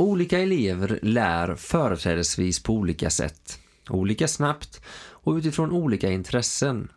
Olika 0.00 0.38
elever 0.38 0.98
lär 1.02 1.54
företrädesvis 1.54 2.62
på 2.62 2.74
olika 2.74 3.10
sätt, 3.10 3.58
olika 3.90 4.28
snabbt 4.28 4.80
och 5.08 5.32
utifrån 5.32 5.72
olika 5.72 6.10
intressen. 6.10 6.88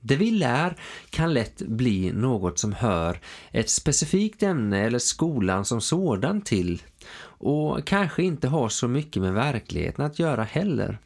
Det 0.00 0.16
vi 0.16 0.30
lär 0.30 0.76
kan 1.10 1.34
lätt 1.34 1.62
bli 1.62 2.12
något 2.12 2.58
som 2.58 2.72
hör 2.72 3.20
ett 3.52 3.70
specifikt 3.70 4.42
ämne 4.42 4.80
eller 4.80 4.98
skolan 4.98 5.64
som 5.64 5.80
sådan 5.80 6.40
till 6.40 6.82
och 7.22 7.86
kanske 7.86 8.22
inte 8.22 8.48
har 8.48 8.68
så 8.68 8.88
mycket 8.88 9.22
med 9.22 9.32
verkligheten 9.32 10.04
att 10.04 10.18
göra 10.18 10.44
heller. 10.44 10.98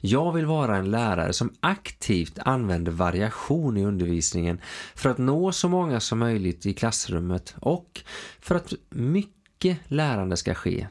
Jag 0.00 0.32
vill 0.32 0.46
vara 0.46 0.76
en 0.76 0.90
lärare 0.90 1.32
som 1.32 1.54
aktivt 1.60 2.38
använder 2.38 2.92
variation 2.92 3.76
i 3.76 3.84
undervisningen 3.84 4.60
för 4.94 5.10
att 5.10 5.18
nå 5.18 5.52
så 5.52 5.68
många 5.68 6.00
som 6.00 6.18
möjligt 6.18 6.66
i 6.66 6.74
klassrummet 6.74 7.54
och 7.60 8.00
för 8.40 8.54
att 8.54 8.72
mycket 8.90 9.35
lärande 9.88 10.36
ska 10.36 10.54
ske 10.54 10.86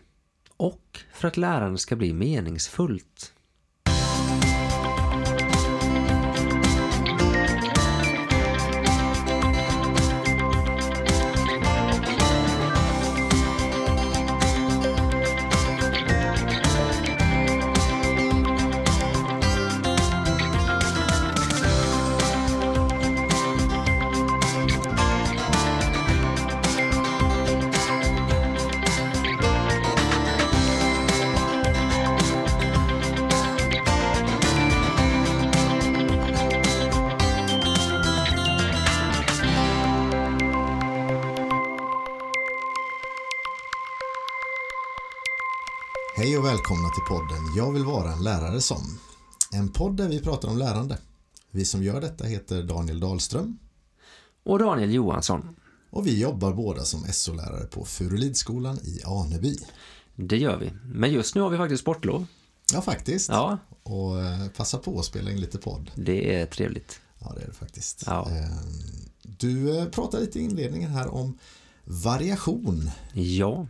och 0.58 1.00
för 1.14 1.28
att 1.28 1.38
lärande 1.38 1.78
ska 1.78 1.96
bli 1.96 2.14
meningsfullt. 2.14 3.34
Välkomna 46.66 46.90
till 46.90 47.04
podden 47.16 47.56
Jag 47.58 47.72
vill 47.72 47.84
vara 47.84 48.12
en 48.14 48.24
lärare 48.24 48.62
som. 48.62 49.00
En 49.54 49.70
podd 49.70 49.98
där 49.98 50.10
vi 50.10 50.22
pratar 50.22 50.50
om 50.50 50.58
lärande. 50.58 50.98
Vi 51.52 51.66
som 51.66 51.84
gör 51.84 52.02
detta 52.02 52.24
heter 52.24 52.64
Daniel 52.64 53.00
Dahlström 53.00 53.58
Och 54.44 54.60
Daniel 54.60 54.94
Johansson, 54.94 55.56
och 55.90 56.08
vi 56.08 56.20
jobbar 56.20 56.54
båda 56.54 56.84
som 56.84 57.04
SO-lärare 57.14 57.66
på 57.68 57.86
Furulidskolan 57.86 58.80
i 58.84 59.02
Aneby. 59.06 59.58
det 60.16 60.38
gör 60.38 60.58
vi. 60.58 60.72
Men 60.86 61.12
just 61.12 61.36
nu 61.36 61.42
har 61.42 61.50
vi 61.50 61.58
faktiskt 61.58 61.82
sportlov. 61.82 62.26
Ja, 62.74 62.82
faktiskt. 62.82 63.30
Ja, 63.30 63.58
Och 63.84 64.22
eh, 64.22 64.48
passa 64.58 64.78
på 64.78 65.00
att 65.00 65.06
spela 65.06 65.32
in 65.32 65.42
lite 65.42 65.58
podd. 65.58 65.92
det 65.96 66.36
är 66.36 66.46
trevligt. 66.46 67.00
Ja, 67.20 67.34
det 67.36 67.42
är 67.44 67.48
det 67.48 67.54
faktiskt. 67.54 68.04
Ja. 68.06 68.30
Eh, 68.30 68.58
Du 69.22 69.78
eh, 69.80 69.86
pratade 69.86 70.26
lite 70.26 70.40
i 70.40 70.44
inledningen 70.44 70.92
här 70.92 71.08
om 71.08 71.38
variation. 71.84 72.92
Ja, 73.14 73.68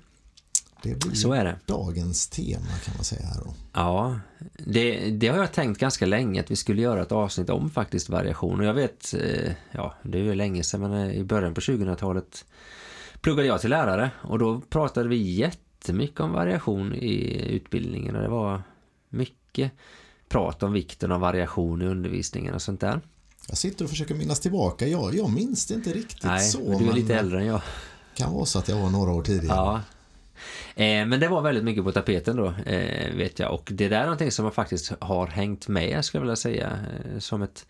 Det 0.86 1.00
blir 1.00 1.16
så 1.16 1.34
är 1.34 1.46
det. 1.46 1.60
dagens 1.66 2.28
tema 2.28 2.68
kan 2.86 2.94
man 2.96 3.04
säga 3.04 3.26
här 3.26 3.42
då. 3.46 3.54
Ja, 3.74 4.20
det, 4.58 5.10
det 5.10 5.28
har 5.28 5.38
jag 5.38 5.52
tänkt 5.54 5.80
ganska 5.80 6.06
länge 6.06 6.40
att 6.42 6.52
vi 6.52 6.56
skulle 6.56 6.82
göra 6.82 7.02
ett 7.02 7.12
avsnitt 7.12 7.50
om 7.50 7.70
faktiskt 7.70 8.10
variation. 8.10 8.60
Och 8.60 8.66
jag 8.66 8.74
vet, 8.74 9.14
eh, 9.14 9.52
ja 9.72 9.96
det 10.04 10.18
är 10.18 10.24
ju 10.24 10.36
länge 10.36 10.64
sedan 10.64 10.82
men 10.82 10.92
eh, 10.92 11.16
i 11.16 11.24
början 11.24 11.54
på 11.54 11.62
2000-talet 11.62 12.46
pluggade 13.22 13.48
jag 13.48 13.62
till 13.62 13.70
lärare 13.70 14.12
och 14.22 14.40
då 14.40 14.62
pratade 14.70 15.10
vi 15.10 15.16
jättemycket 15.18 16.20
om 16.20 16.32
variation 16.32 16.94
i 16.94 17.46
utbildningen 17.50 18.16
och 18.16 18.22
det 18.22 18.30
var 18.30 18.64
mycket 19.10 19.72
prat 20.30 20.64
om 20.64 20.74
vikten 20.74 21.12
av 21.12 21.22
variation 21.22 21.82
i 21.82 21.86
undervisningen 21.86 22.54
och 22.54 22.62
sånt 22.62 22.82
där. 22.82 23.02
Jag 23.48 23.58
sitter 23.58 23.86
och 23.86 23.90
försöker 23.90 24.16
minnas 24.16 24.40
tillbaka. 24.40 24.88
Jag, 24.88 25.16
jag 25.16 25.30
minns 25.30 25.66
det 25.66 25.74
inte 25.74 25.94
riktigt 25.94 26.24
Nej, 26.24 26.50
så. 26.50 26.60
men 26.60 26.78
du 26.78 26.90
är 26.90 26.94
lite 26.94 27.16
äldre 27.16 27.40
än 27.40 27.46
jag. 27.46 27.62
kan 28.16 28.34
vara 28.34 28.46
så 28.46 28.60
att 28.60 28.70
jag 28.70 28.82
var 28.82 28.90
några 28.90 29.12
år 29.12 29.24
tidigare. 29.24 29.58
Ja. 29.58 29.82
Eh, 30.76 31.06
men 31.06 31.20
det 31.20 31.28
var 31.28 31.42
väldigt 31.42 31.64
mycket 31.64 31.84
på 31.84 31.92
tapeten 31.92 32.36
då, 32.36 32.54
eh, 32.66 33.16
vet 33.16 33.40
jag. 33.40 33.54
Och 33.54 33.70
det 33.74 33.90
där 33.90 34.00
är 34.00 34.04
någonting 34.04 34.32
som 34.32 34.44
man 34.44 34.52
faktiskt 34.52 34.94
har 35.00 35.28
hängt 35.28 35.68
med, 35.68 36.06
skulle 36.06 36.20
jag 36.20 36.26
vilja 36.26 36.36
säga. 36.36 36.80
Eh, 37.14 37.20
som 37.20 37.42
ett, 37.42 37.66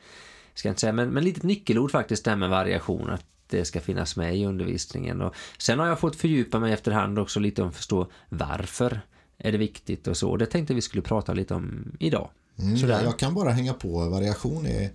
ska 0.53 0.67
jag 0.67 0.71
inte 0.71 0.81
säga, 0.81 0.93
men, 0.93 1.09
men 1.09 1.23
litet 1.23 1.43
nyckelord 1.43 1.91
faktiskt, 1.91 2.25
det 2.25 2.31
här 2.31 2.37
med 2.37 2.49
variation. 2.49 3.09
Att 3.09 3.25
det 3.47 3.65
ska 3.65 3.81
finnas 3.81 4.15
med 4.15 4.37
i 4.37 4.45
undervisningen. 4.45 5.21
Och 5.21 5.35
sen 5.57 5.79
har 5.79 5.87
jag 5.87 5.99
fått 5.99 6.15
fördjupa 6.15 6.59
mig 6.59 6.73
efterhand 6.73 7.19
också 7.19 7.39
lite 7.39 7.61
om 7.61 7.69
att 7.69 7.75
förstå 7.75 8.07
varför 8.29 9.01
är 9.37 9.51
det 9.51 9.57
viktigt 9.57 10.07
och 10.07 10.17
så. 10.17 10.37
Det 10.37 10.45
tänkte 10.45 10.73
vi 10.73 10.81
skulle 10.81 11.01
prata 11.01 11.33
lite 11.33 11.53
om 11.53 11.95
idag. 11.99 12.29
Mm, 12.59 12.77
Sådär. 12.77 13.03
jag 13.03 13.19
kan 13.19 13.33
bara 13.33 13.49
hänga 13.49 13.73
på. 13.73 14.09
Variation 14.09 14.65
är 14.65 14.89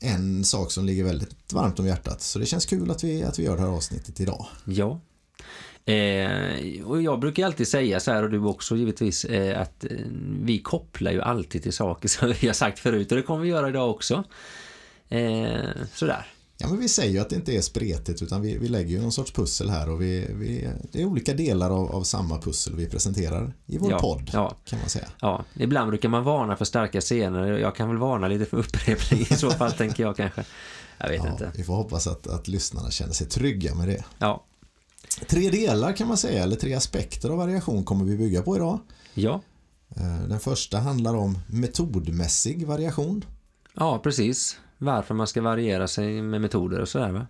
en 0.00 0.44
sak 0.44 0.72
som 0.72 0.84
ligger 0.84 1.04
väldigt 1.04 1.52
varmt 1.52 1.78
om 1.78 1.86
hjärtat. 1.86 2.20
Så 2.20 2.38
det 2.38 2.46
känns 2.46 2.66
kul 2.66 2.90
att 2.90 3.04
vi, 3.04 3.22
att 3.22 3.38
vi 3.38 3.44
gör 3.44 3.56
det 3.56 3.62
här 3.62 3.68
avsnittet 3.68 4.20
idag. 4.20 4.46
Ja. 4.64 5.00
Eh, 5.88 6.84
och 6.86 7.02
jag 7.02 7.20
brukar 7.20 7.46
alltid 7.46 7.68
säga 7.68 8.00
så 8.00 8.10
här, 8.12 8.22
och 8.22 8.30
du 8.30 8.38
också 8.40 8.76
givetvis, 8.76 9.24
eh, 9.24 9.60
att 9.60 9.84
eh, 9.84 9.90
vi 10.42 10.58
kopplar 10.58 11.12
ju 11.12 11.22
alltid 11.22 11.62
till 11.62 11.72
saker 11.72 12.08
som 12.08 12.34
vi 12.40 12.46
har 12.46 12.54
sagt 12.54 12.78
förut 12.78 13.10
och 13.12 13.16
det 13.16 13.22
kommer 13.22 13.42
vi 13.42 13.48
göra 13.48 13.68
idag 13.68 13.90
också. 13.90 14.24
Eh, 15.08 15.60
sådär. 15.94 16.26
Ja, 16.60 16.68
men 16.68 16.78
vi 16.78 16.88
säger 16.88 17.12
ju 17.12 17.18
att 17.18 17.30
det 17.30 17.36
inte 17.36 17.56
är 17.56 17.60
spretigt 17.60 18.22
utan 18.22 18.42
vi, 18.42 18.58
vi 18.58 18.68
lägger 18.68 18.90
ju 18.90 19.00
någon 19.02 19.12
sorts 19.12 19.32
pussel 19.32 19.70
här 19.70 19.90
och 19.90 20.02
vi, 20.02 20.26
vi, 20.34 20.68
det 20.92 21.02
är 21.02 21.04
olika 21.04 21.34
delar 21.34 21.70
av, 21.70 21.92
av 21.92 22.02
samma 22.02 22.38
pussel 22.40 22.74
vi 22.76 22.86
presenterar 22.88 23.52
i 23.66 23.78
vår 23.78 23.90
Ja, 23.90 23.98
podd 23.98 24.30
ja. 24.32 24.56
kan 24.64 24.78
man 24.78 24.88
säga. 24.88 25.08
Ja, 25.20 25.44
ibland 25.54 25.90
brukar 25.90 26.08
man 26.08 26.24
varna 26.24 26.56
för 26.56 26.64
starka 26.64 27.00
scener. 27.00 27.58
Jag 27.58 27.74
kan 27.76 27.88
väl 27.88 27.98
varna 27.98 28.28
lite 28.28 28.44
för 28.46 28.56
upprepning 28.56 29.20
i 29.20 29.24
så 29.24 29.50
fall, 29.50 29.72
tänker 29.78 30.02
jag 30.02 30.16
kanske. 30.16 30.44
Jag 30.98 31.08
vet 31.08 31.24
Ja, 31.24 31.30
inte. 31.30 31.52
vi 31.56 31.64
får 31.64 31.74
hoppas 31.74 32.06
att, 32.06 32.26
att 32.26 32.48
lyssnarna 32.48 32.90
känner 32.90 33.12
sig 33.12 33.26
trygga 33.26 33.74
med 33.74 33.88
det. 33.88 34.04
Ja, 34.18 34.44
Tre 35.28 35.50
delar 35.50 35.92
kan 35.92 36.08
man 36.08 36.16
säga, 36.16 36.42
eller 36.42 36.56
tre 36.56 36.74
aspekter 36.74 37.30
av 37.30 37.36
variation 37.38 37.84
kommer 37.84 38.04
vi 38.04 38.16
bygga 38.16 38.42
på 38.42 38.56
idag. 38.56 38.78
ja, 39.14 39.40
Eh, 39.96 40.28
Den 40.28 40.40
första 40.40 40.78
handlar 40.78 41.14
om 41.14 41.38
metodmässig 41.46 42.66
variation. 42.66 43.24
ja 43.74 43.98
precis. 43.98 44.56
Varför 44.78 45.14
man 45.14 45.26
ska 45.26 45.42
variera 45.42 45.88
sig 45.88 46.22
med 46.22 46.40
metoder 46.40 46.80
och 46.80 46.88
sådär 46.88 47.10
va? 47.12 47.26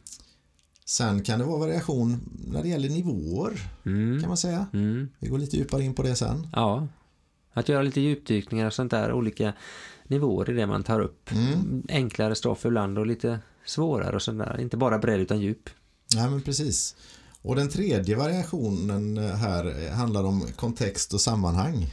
Sen 0.84 1.22
kan 1.22 1.38
det 1.38 1.44
vara 1.44 1.58
variation 1.58 2.20
när 2.46 2.62
det 2.62 2.68
gäller 2.68 2.88
nivåer 2.88 3.60
Mm, 3.86 4.20
kan 4.20 4.28
man 4.28 4.36
säga. 4.36 4.66
mm, 4.72 5.08
Vi 5.18 5.28
går 5.28 5.38
lite 5.38 5.56
djupare 5.56 5.82
in 5.84 5.94
på 5.94 6.02
det 6.02 6.16
sen. 6.16 6.46
ja. 6.52 6.86
Att 7.52 7.68
göra 7.68 7.82
lite 7.82 8.00
djupdykningar 8.00 8.66
och 8.66 8.72
sånt 8.72 8.90
där, 8.90 9.12
olika 9.12 9.52
nivåer 10.04 10.50
i 10.50 10.54
det 10.54 10.66
man 10.66 10.82
tar 10.84 11.00
upp. 11.00 11.32
Mm. 11.32 11.82
Enklare 11.88 12.34
stoff 12.34 12.64
ibland 12.64 12.98
och 12.98 13.06
lite 13.06 13.40
svårare 13.66 14.16
och 14.16 14.22
sånt 14.22 14.38
där. 14.38 14.60
Inte 14.60 14.76
bara 14.76 14.98
bredd 14.98 15.20
utan 15.20 15.40
djup. 15.40 15.70
Nej, 16.14 16.30
men 16.30 16.42
precis. 16.42 16.96
Och 17.42 17.56
den 17.56 17.68
tredje 17.68 18.16
variationen 18.16 19.18
här 19.18 19.90
handlar 19.90 20.24
om 20.24 20.46
kontext 20.56 21.14
och 21.14 21.20
sammanhang. 21.20 21.86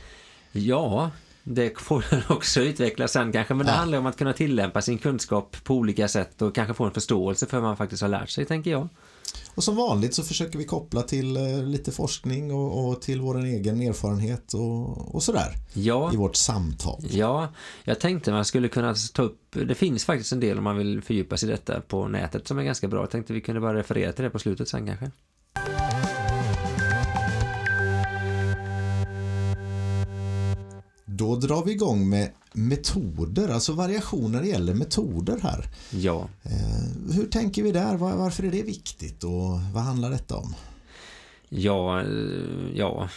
Ja, 0.51 1.11
det 1.43 1.79
får 1.79 2.05
den 2.09 2.21
också 2.29 2.61
utvecklas 2.61 3.11
sen 3.11 3.31
kanske, 3.31 3.53
men 3.53 3.65
det 3.65 3.71
Ja. 3.71 3.77
handlar 3.77 3.97
om 3.97 4.05
att 4.05 4.17
kunna 4.17 4.33
tillämpa 4.33 4.81
sin 4.81 4.97
kunskap 4.97 5.55
på 5.63 5.73
olika 5.75 6.07
sätt 6.07 6.41
och 6.41 6.55
kanske 6.55 6.73
få 6.73 6.83
en 6.85 6.91
förståelse 6.91 7.45
för 7.45 7.57
vad 7.59 7.69
man 7.69 7.77
faktiskt 7.77 8.01
har 8.01 8.09
lärt 8.09 8.29
sig, 8.29 8.45
tänker 8.45 8.71
jag. 8.71 8.87
Och 9.55 9.63
som 9.63 9.75
vanligt 9.75 10.13
så 10.13 10.23
försöker 10.23 10.57
vi 10.57 10.65
koppla 10.65 11.01
till 11.01 11.37
eh, 11.37 11.63
lite 11.63 11.91
forskning 11.91 12.53
och, 12.53 12.89
och 12.89 13.01
till 13.01 13.21
vår 13.21 13.37
egen 13.45 13.81
erfarenhet 13.81 14.53
och, 14.53 15.15
och 15.15 15.23
sådär 15.23 15.53
Ja, 15.73 16.13
i 16.13 16.17
vårt 16.17 16.35
samtal. 16.35 17.01
ja, 17.09 17.53
jag 17.83 17.99
tänkte 17.99 18.31
man 18.31 18.45
skulle 18.45 18.67
kunna 18.67 18.95
ta 19.13 19.21
upp, 19.21 19.41
det 19.51 19.75
finns 19.75 20.05
faktiskt 20.05 20.31
en 20.31 20.39
del 20.39 20.57
om 20.57 20.63
man 20.63 20.77
vill 20.77 21.01
fördjupa 21.01 21.37
sig 21.37 21.49
i 21.49 21.51
detta 21.51 21.81
på 21.81 22.07
nätet 22.07 22.47
som 22.47 22.57
är 22.59 22.63
ganska 22.63 22.87
bra. 22.87 22.99
Jag 23.01 23.09
tänkte 23.11 23.33
vi 23.33 23.41
kunde 23.41 23.61
bara 23.61 23.77
referera 23.77 24.13
till 24.13 24.23
det 24.23 24.29
på 24.29 24.39
slutet 24.39 24.67
sen 24.69 24.85
kanske. 24.87 25.11
Då 31.05 31.35
drar 31.35 31.63
vi 31.63 31.71
igång 31.71 32.09
med 32.09 32.31
metoder, 32.53 33.49
alltså 33.49 33.73
variationer 33.73 34.43
gäller 34.43 34.73
metoder 34.73 35.39
här. 35.43 35.65
Ja, 35.91 36.27
Eh, 36.43 37.13
hur 37.13 37.27
tänker 37.27 37.63
vi 37.63 37.71
där? 37.71 37.95
Var, 37.95 38.15
varför 38.15 38.43
är 38.43 38.51
det 38.51 38.63
viktigt 38.63 39.23
och 39.23 39.59
vad 39.73 39.83
handlar 39.83 40.09
detta 40.11 40.35
om? 40.35 40.55
Ja, 41.57 42.01
eh, 42.01 42.07
ja, 42.73 43.09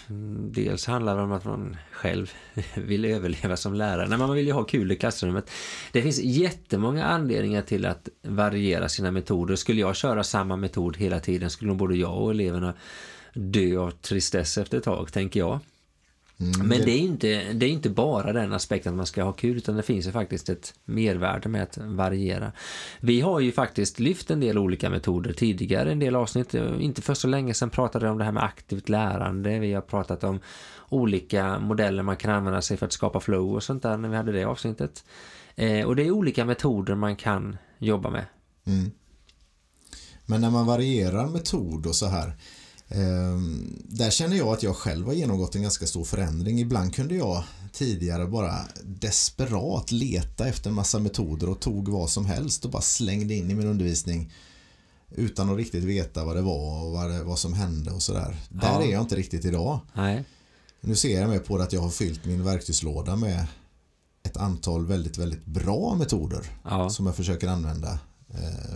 dels 0.51 0.87
handlar 0.87 1.17
det 1.17 1.23
om 1.23 1.33
att 1.33 1.45
man 1.45 1.77
själv 1.93 2.33
vill 2.75 3.05
överleva 3.05 3.57
som 3.57 3.75
lärare. 3.75 4.09
Nej, 4.09 4.19
man 4.19 4.35
vill 4.35 4.47
ju 4.47 4.53
ha 4.53 4.65
kul 4.65 4.93
i 4.93 4.97
klassrummet. 4.97 5.51
Det 5.93 6.03
finns 6.03 6.21
jättemånga 6.21 7.05
anledningar 7.05 7.63
till 7.63 7.87
att 7.87 8.09
variera 8.23 8.89
sina 8.89 9.11
metoder. 9.11 9.57
Skulle 9.57 9.81
jag 9.81 9.97
köra 9.97 10.25
samma 10.25 10.57
metod 10.57 10.97
hela 10.97 11.21
tiden 11.21 11.51
skulle 11.51 11.69
nog 11.69 11.77
både 11.77 11.97
jag 11.97 12.23
och 12.23 12.31
eleverna 12.31 12.75
dö 13.35 13.79
av 13.79 13.91
tristess 13.91 14.59
efter 14.59 14.79
ett 14.79 14.85
tag, 14.85 15.13
tänker 15.13 15.41
jag. 15.41 15.59
Mm, 16.41 16.69
Men 16.69 16.81
det 16.81 16.91
är, 16.91 16.99
inte, 16.99 17.53
det 17.53 17.67
är 17.67 17.71
inte 17.71 17.91
bara 17.91 18.33
den 18.33 18.53
aspekten 18.53 18.93
att 18.93 18.97
man 18.97 19.07
ska 19.07 19.23
ha 19.23 19.33
kul 19.33 19.57
utan 19.57 19.77
det 19.77 19.83
finns 19.83 20.07
ju 20.07 20.13
faktiskt 20.13 20.49
ett 20.49 20.75
mervärde 20.85 21.49
med 21.49 21.63
att 21.63 21.79
variera. 21.79 22.53
Vi 23.01 23.21
har 23.21 23.41
ju 23.41 23.53
faktiskt 23.53 24.01
lyft 24.01 24.31
en 24.31 24.41
del 24.41 24.59
olika 24.59 24.91
metoder 24.91 25.33
tidigare, 25.33 25.93
en 25.93 25.99
del 25.99 26.17
avsnitt. 26.17 26.55
Inte 26.55 27.03
för 27.03 27.15
så 27.15 27.29
länge 27.29 27.55
sedan 27.55 27.71
pratade 27.71 28.05
vi 28.05 28.11
om 28.11 28.19
det 28.19 28.25
här 28.25 28.33
med 28.33 28.45
aktivt 28.45 28.89
lärande. 28.89 29.59
Vi 29.59 29.73
har 29.73 29.83
pratat 29.83 30.25
om 30.25 30.41
olika 30.89 31.59
modeller 31.59 32.03
man 32.03 32.17
kan 32.17 32.31
använda 32.31 32.63
sig 32.63 32.77
för 32.77 32.87
att 32.87 32.93
skapa 32.93 33.21
flow 33.21 33.55
och 33.55 33.63
sånt 33.63 33.83
där 33.83 33.97
när 33.97 34.09
vi 34.09 34.17
hade 34.17 34.33
det 34.33 34.45
avsnittet. 34.45 35.05
Eh, 35.55 35.87
och 35.87 35.97
det 35.97 36.07
är 36.07 36.11
olika 36.11 36.45
metoder 36.45 36.95
man 36.95 37.17
kan 37.17 37.57
jobba 37.79 38.11
med. 38.11 38.25
Mm. 38.67 38.91
Men 40.27 40.41
när 40.41 40.51
man 40.51 40.67
varierar 40.67 41.27
metod 41.27 41.87
och 41.87 41.95
så 41.95 42.07
här 42.07 42.33
där 43.85 44.11
känner 44.11 44.37
jag 44.37 44.49
att 44.49 44.63
jag 44.63 44.77
själv 44.77 45.07
har 45.07 45.13
genomgått 45.13 45.55
en 45.55 45.63
ganska 45.63 45.87
stor 45.87 46.05
förändring. 46.05 46.61
Ibland 46.61 46.95
kunde 46.95 47.15
jag 47.15 47.45
tidigare 47.73 48.27
bara 48.27 48.55
desperat 48.85 49.93
leta 49.93 50.49
efter 50.49 50.71
en 50.71 50.77
massa 50.77 50.99
metoder 50.99 51.49
och 51.49 51.61
tog 51.61 51.89
vad 51.89 52.11
som 52.11 52.27
helst 52.27 52.65
och 52.65 52.71
bara 52.71 52.83
slängde 52.83 53.35
in 53.35 53.51
i 53.51 53.55
min 53.55 53.67
undervisning 53.67 54.33
utan 55.11 55.51
att 55.51 55.57
riktigt 55.57 55.85
veta 55.85 56.25
vad 56.25 56.37
det 56.37 56.43
var 56.43 56.85
och 56.85 56.93
vad, 56.93 57.11
det, 57.11 57.23
vad 57.23 57.39
som 57.39 57.53
hände 57.53 57.91
och 57.91 58.03
sådär. 58.03 58.37
Ja. 58.51 58.61
Där 58.61 58.87
är 58.87 58.93
jag 58.93 59.03
inte 59.03 59.17
riktigt 59.17 59.45
idag. 59.45 59.81
Nej. 59.93 60.25
Nu 60.81 60.97
ser 60.97 61.21
jag 61.21 61.29
mig 61.29 61.39
på 61.39 61.59
det 61.59 61.65
att 61.65 61.73
jag 61.73 61.81
har 61.81 61.91
fyllt 61.91 62.25
min 62.25 62.45
verktygslåda 62.45 63.17
med 63.17 63.47
ett 64.23 64.37
antal 64.37 64.87
väldigt, 64.87 65.19
väldigt 65.19 65.47
bra 65.47 65.95
metoder 65.95 66.47
ja. 66.65 66.91
som 66.91 67.07
jag 67.07 67.17
försöker 67.17 67.49
använda 67.49 67.99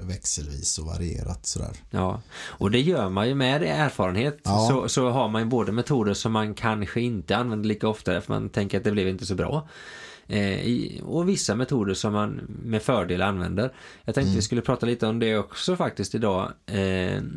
växelvis 0.02 0.78
och 0.78 0.86
varierat 0.86 1.46
sådär. 1.46 1.76
Ja, 1.90 2.22
och 2.34 2.70
det 2.70 2.80
gör 2.80 3.08
man 3.08 3.28
ju 3.28 3.34
med 3.34 3.62
erfarenhet 3.62 4.40
ja. 4.42 4.68
så, 4.70 4.88
så 4.88 5.10
har 5.10 5.28
man 5.28 5.42
ju 5.42 5.48
både 5.48 5.72
metoder 5.72 6.14
som 6.14 6.32
man 6.32 6.54
kanske 6.54 7.00
inte 7.00 7.36
använder 7.36 7.68
lika 7.68 7.88
ofta 7.88 8.20
för 8.20 8.32
man 8.32 8.48
tänker 8.48 8.78
att 8.78 8.84
det 8.84 8.92
blev 8.92 9.08
inte 9.08 9.26
så 9.26 9.34
bra 9.34 9.68
och 11.02 11.28
vissa 11.28 11.54
metoder 11.54 11.94
som 11.94 12.12
man 12.12 12.40
med 12.64 12.82
fördel 12.82 13.22
använder. 13.22 13.72
Jag 14.04 14.14
tänkte 14.14 14.28
mm. 14.28 14.36
vi 14.36 14.42
skulle 14.42 14.60
prata 14.60 14.86
lite 14.86 15.06
om 15.06 15.18
det 15.18 15.38
också 15.38 15.76
faktiskt 15.76 16.14
idag. 16.14 16.52
Eh, 16.66 16.76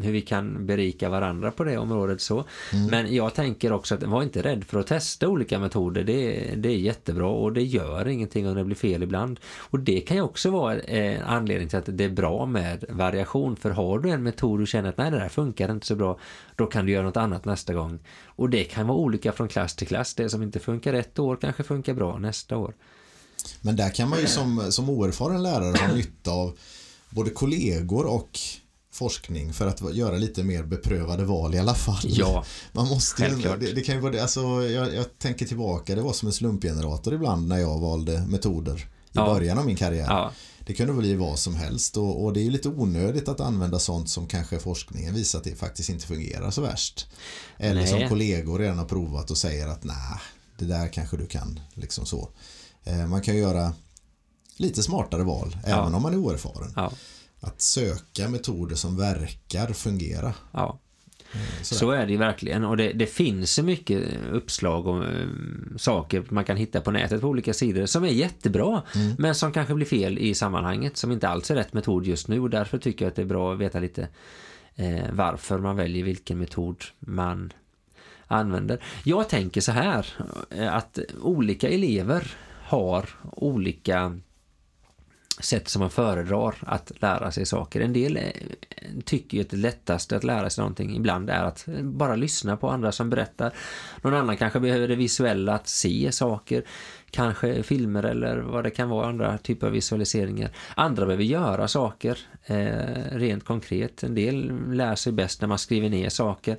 hur 0.01 0.11
vi 0.11 0.21
kan 0.21 0.65
berika 0.65 1.09
varandra 1.09 1.51
på 1.51 1.63
det 1.63 1.77
området 1.77 2.21
så. 2.21 2.45
Mm. 2.73 2.87
Men 2.87 3.15
jag 3.15 3.33
tänker 3.33 3.71
också 3.71 3.95
att 3.95 4.03
var 4.03 4.23
inte 4.23 4.41
rädd 4.41 4.63
för 4.63 4.79
att 4.79 4.87
testa 4.87 5.27
olika 5.27 5.59
metoder. 5.59 6.03
Det, 6.03 6.53
det 6.55 6.69
är 6.69 6.77
jättebra 6.77 7.27
och 7.27 7.53
det 7.53 7.63
gör 7.63 8.07
ingenting 8.07 8.49
om 8.49 8.55
det 8.55 8.63
blir 8.63 8.75
fel 8.75 9.03
ibland. 9.03 9.39
Och 9.57 9.79
det 9.79 9.99
kan 9.99 10.17
ju 10.17 10.23
också 10.23 10.49
vara 10.49 10.79
en 10.79 11.15
eh, 11.15 11.29
anledning 11.31 11.69
till 11.69 11.77
att 11.77 11.97
det 11.97 12.03
är 12.03 12.09
bra 12.09 12.45
med 12.45 12.85
variation. 12.89 13.55
För 13.55 13.69
har 13.69 13.99
du 13.99 14.09
en 14.09 14.23
metod 14.23 14.61
och 14.61 14.67
känner 14.67 14.89
att 14.89 14.97
nej 14.97 15.11
det 15.11 15.19
där 15.19 15.29
funkar 15.29 15.71
inte 15.71 15.87
så 15.87 15.95
bra. 15.95 16.19
Då 16.55 16.65
kan 16.65 16.85
du 16.85 16.91
göra 16.91 17.03
något 17.03 17.17
annat 17.17 17.45
nästa 17.45 17.73
gång. 17.73 17.99
Och 18.35 18.49
det 18.49 18.63
kan 18.63 18.87
vara 18.87 18.97
olika 18.97 19.31
från 19.31 19.47
klass 19.47 19.75
till 19.75 19.87
klass. 19.87 20.13
Det 20.13 20.29
som 20.29 20.43
inte 20.43 20.59
funkar 20.59 20.93
ett 20.93 21.19
år 21.19 21.37
kanske 21.41 21.63
funkar 21.63 21.93
bra 21.93 22.17
nästa 22.17 22.57
år. 22.57 22.75
Men 23.61 23.75
där 23.75 23.89
kan 23.89 24.09
man 24.09 24.19
ju 24.19 24.27
som, 24.27 24.71
som 24.71 24.89
oerfaren 24.89 25.43
lärare 25.43 25.77
ha 25.77 25.95
nytta 25.95 26.31
av 26.31 26.57
både 27.09 27.29
kollegor 27.29 28.05
och 28.05 28.39
forskning 28.91 29.53
för 29.53 29.67
att 29.67 29.95
göra 29.95 30.17
lite 30.17 30.43
mer 30.43 30.63
beprövade 30.63 31.25
val 31.25 31.55
i 31.55 31.59
alla 31.59 31.75
fall. 31.75 32.03
Ja, 32.03 32.45
man 32.71 32.87
måste 32.87 33.23
ju, 33.25 33.35
det, 33.35 33.73
det, 33.73 33.81
kan 33.81 33.95
ju 33.95 34.01
vara 34.01 34.11
det, 34.11 34.21
alltså, 34.21 34.41
jag, 34.41 34.93
jag, 34.93 35.17
tänker 35.17 35.45
tillbaka, 35.45 35.95
det 35.95 36.01
var 36.01 36.13
som 36.13 36.27
en 36.27 36.33
slumpgenerator 36.33 37.13
ibland 37.13 37.47
när 37.47 37.57
jag 37.57 37.79
valde 37.79 38.25
metoder 38.27 38.87
ja. 39.15 39.25
början 39.25 39.57
av 39.57 39.65
min 39.65 39.75
karriär. 39.75 40.05
Ja. 40.07 40.31
Det 40.65 40.73
kunde 40.73 40.93
bli 40.93 41.15
vad 41.15 41.39
som 41.39 41.55
helst 41.55 41.97
och, 41.97 42.23
och, 42.23 42.33
det 42.33 42.39
är 42.39 42.43
ju 42.43 42.49
lite 42.49 42.69
onödigt 42.69 43.27
att 43.27 43.39
använda 43.39 43.79
sånt 43.79 44.09
som 44.09 44.27
kanske 44.27 44.59
forskningen 44.59 45.13
visar 45.13 45.39
att 45.39 45.45
det 45.45 45.55
faktiskt 45.55 45.89
inte 45.89 46.07
fungerar 46.07 46.51
så 46.51 46.61
värst. 46.61 47.07
Eller 47.57 47.81
nej. 47.81 47.89
som 47.89 48.09
kollegor 48.09 48.59
redan 48.59 48.77
har 48.77 48.85
provat 48.85 49.31
och 49.31 49.37
säger 49.37 49.67
att 49.67 49.83
nej, 49.83 50.19
det 50.57 50.65
där 50.65 50.87
kanske 50.87 51.17
du 51.17 51.25
kan. 51.25 51.59
Liksom 51.73 52.05
så. 52.05 52.29
Eh, 52.83 53.07
man 53.07 53.21
kan 53.21 53.37
göra 53.37 53.73
lite 54.57 54.83
smartare 54.83 55.23
val, 55.23 55.57
ja. 55.65 55.81
även 55.81 55.95
om 55.95 56.01
man 56.01 56.13
är 56.13 56.17
oerfaren. 56.17 56.91
Att 57.39 57.61
söka 57.61 58.29
metoder 58.29 58.75
som 58.75 58.97
verkar 58.97 59.73
fungera. 59.73 60.33
Ja. 60.51 60.79
Eh, 61.33 61.61
sådär. 61.61 61.79
Så 61.79 61.91
är 61.91 62.05
det 62.05 62.17
verkligen 62.17 62.65
och 62.65 62.77
det, 62.77 62.93
det 62.93 63.05
finns 63.05 63.53
så 63.53 63.63
mycket 63.63 64.03
uppslag 64.31 64.87
och 64.87 64.95
um, 64.95 65.73
saker 65.77 66.23
man 66.29 66.43
kan 66.43 66.57
hitta 66.57 66.81
på 66.81 66.91
nätet 66.91 67.21
på 67.21 67.27
olika 67.27 67.53
sidor 67.53 67.85
som 67.85 68.03
är 68.03 68.09
jättebra 68.09 68.81
mm. 68.95 69.15
men 69.17 69.35
som 69.35 69.51
kanske 69.51 69.73
blir 69.73 69.85
fel 69.85 70.17
i 70.17 70.33
sammanhanget 70.33 70.97
som 70.97 71.11
inte 71.11 71.27
alls 71.27 71.51
är 71.51 71.55
rätt 71.55 71.73
metod 71.73 72.05
just 72.05 72.27
nu 72.27 72.39
och 72.39 72.49
därför 72.49 72.77
tycker 72.77 73.05
jag 73.05 73.09
att 73.09 73.15
det 73.15 73.21
är 73.21 73.25
bra 73.25 73.53
att 73.53 73.59
veta 73.59 73.79
lite 73.79 74.07
eh, 74.75 75.03
varför 75.11 75.59
man 75.59 75.75
väljer 75.75 76.03
vilken 76.03 76.37
metod 76.37 76.83
man 76.99 77.53
använder. 78.27 78.79
Jag 79.03 79.29
tänker 79.29 79.61
så 79.61 79.71
här 79.71 80.07
att 80.69 80.99
olika 81.21 81.69
elever 81.69 82.31
har 82.63 83.09
olika 83.31 84.19
sätt 85.39 85.67
som 85.67 85.79
man 85.79 85.89
föredrar 85.89 86.55
att 86.61 86.91
lära 87.01 87.31
sig 87.31 87.45
saker. 87.45 87.81
En 87.81 87.93
del 87.93 88.17
eh, 88.17 88.23
tycker 89.05 89.37
ju 89.37 89.43
att 89.43 89.49
det 89.49 89.57
lättaste 89.57 90.15
att 90.15 90.23
lära 90.23 90.49
sig 90.49 90.61
någonting 90.61 90.95
ibland 90.95 91.29
är 91.29 91.43
att 91.43 91.65
bara 91.81 92.15
lyssna 92.15 92.57
på 92.57 92.69
andra 92.69 92.91
som 92.91 93.09
berättar. 93.09 93.53
Någon 94.01 94.13
annan 94.13 94.37
kanske 94.37 94.59
behöver 94.59 94.87
det 94.87 94.95
visuella 94.95 95.53
att 95.53 95.67
se 95.67 96.11
saker, 96.11 96.63
kanske 97.09 97.63
filmer 97.63 98.03
eller 98.03 98.37
vad 98.37 98.63
det 98.63 98.69
kan 98.69 98.89
vara, 98.89 99.07
andra 99.07 99.37
typer 99.37 99.67
av 99.67 99.73
visualiseringar. 99.73 100.49
Andra 100.75 101.05
behöver 101.05 101.23
göra 101.23 101.67
saker 101.67 102.19
eh, 102.45 103.17
rent 103.17 103.43
konkret. 103.43 104.03
En 104.03 104.15
del 104.15 104.53
lär 104.71 104.95
sig 104.95 105.13
bäst 105.13 105.41
när 105.41 105.47
man 105.47 105.59
skriver 105.59 105.89
ner 105.89 106.09
saker. 106.09 106.57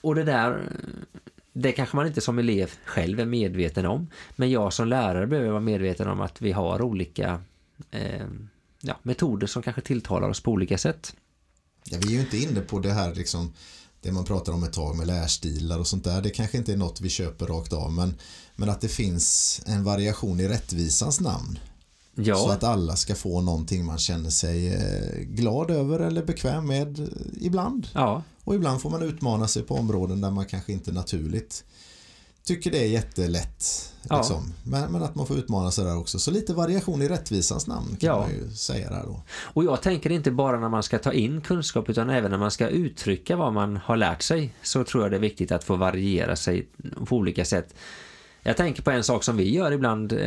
Och 0.00 0.14
det 0.14 0.24
där 0.24 0.62
det 1.52 1.72
kanske 1.72 1.96
man 1.96 2.06
inte 2.06 2.20
som 2.20 2.38
elev 2.38 2.70
själv 2.84 3.20
är 3.20 3.24
medveten 3.24 3.86
om. 3.86 4.08
Men 4.36 4.50
jag 4.50 4.72
som 4.72 4.88
lärare 4.88 5.26
behöver 5.26 5.50
vara 5.50 5.60
medveten 5.60 6.08
om 6.08 6.20
att 6.20 6.42
vi 6.42 6.52
har 6.52 6.82
olika 6.82 7.40
eh, 7.90 8.26
ja, 8.80 8.98
metoder 9.02 9.46
som 9.46 9.62
kanske 9.62 9.82
tilltalar 9.82 10.28
oss 10.28 10.40
på 10.40 10.50
olika 10.50 10.78
sätt. 10.78 11.16
Ja, 11.84 11.98
vi 12.02 12.08
är 12.08 12.12
ju 12.12 12.20
inte 12.20 12.38
inne 12.38 12.60
på 12.60 12.78
det 12.78 12.92
här 12.92 13.14
liksom 13.14 13.52
det 14.00 14.12
man 14.12 14.24
pratar 14.24 14.52
om 14.52 14.64
ett 14.64 14.72
tag 14.72 14.96
med 14.96 15.06
lärstilar 15.06 15.78
och 15.78 15.86
sånt 15.86 16.04
där. 16.04 16.22
Det 16.22 16.30
kanske 16.30 16.58
inte 16.58 16.72
är 16.72 16.76
något 16.76 17.00
vi 17.00 17.08
köper 17.08 17.46
rakt 17.46 17.72
av 17.72 17.92
men, 17.92 18.14
men 18.56 18.68
att 18.68 18.80
det 18.80 18.88
finns 18.88 19.60
en 19.66 19.84
variation 19.84 20.40
i 20.40 20.48
rättvisans 20.48 21.20
namn. 21.20 21.58
Ja. 22.14 22.36
Så 22.36 22.50
att 22.50 22.64
alla 22.64 22.96
ska 22.96 23.14
få 23.14 23.40
någonting 23.40 23.84
man 23.84 23.98
känner 23.98 24.30
sig 24.30 24.74
eh, 24.74 25.20
glad 25.20 25.70
över 25.70 26.00
eller 26.00 26.24
bekväm 26.24 26.66
med 26.66 27.10
ibland. 27.40 27.88
Ja. 27.92 28.22
Och 28.44 28.54
ibland 28.54 28.80
får 28.80 28.90
man 28.90 29.02
utmana 29.02 29.48
sig 29.48 29.62
på 29.62 29.74
områden 29.74 30.20
där 30.20 30.30
man 30.30 30.46
kanske 30.46 30.72
inte 30.72 30.92
naturligt 30.92 31.64
tycker 32.44 32.70
det 32.70 32.78
är 32.78 32.88
jättelätt. 32.88 33.92
Ja. 34.08 34.16
Liksom. 34.16 34.52
Men, 34.64 34.92
men, 34.92 35.02
att 35.02 35.14
man 35.14 35.26
får 35.26 35.38
utmana 35.38 35.70
sig 35.70 35.84
där 35.84 35.98
också. 35.98 36.18
Så 36.18 36.30
lite 36.30 36.54
variation 36.54 37.02
i 37.02 37.08
rättvisans 37.08 37.66
namn 37.66 37.96
kan 37.96 38.06
ja. 38.06 38.20
man 38.20 38.30
ju 38.30 38.50
säga 38.50 38.90
där 38.90 39.02
då. 39.02 39.22
Och 39.30 39.64
jag 39.64 39.82
tänker 39.82 40.10
inte 40.12 40.30
bara 40.30 40.60
när 40.60 40.68
man 40.68 40.82
ska 40.82 40.98
ta 40.98 41.12
in 41.12 41.40
kunskap 41.40 41.88
utan 41.88 42.10
även 42.10 42.30
när 42.30 42.38
man 42.38 42.50
ska 42.50 42.68
uttrycka 42.68 43.36
vad 43.36 43.52
man 43.52 43.76
har 43.76 43.96
lärt 43.96 44.22
sig 44.22 44.54
så 44.62 44.84
tror 44.84 45.04
jag 45.04 45.10
det 45.10 45.16
är 45.16 45.20
viktigt 45.20 45.52
att 45.52 45.64
få 45.64 45.76
variera 45.76 46.36
sig 46.36 46.68
på 47.06 47.16
olika 47.16 47.44
sätt. 47.44 47.74
Jag 48.44 48.56
tänker 48.56 48.82
på 48.82 48.90
en 48.90 49.04
sak 49.04 49.24
som 49.24 49.36
vi 49.36 49.54
gör 49.54 49.72
ibland 49.72 50.12
eh, 50.12 50.18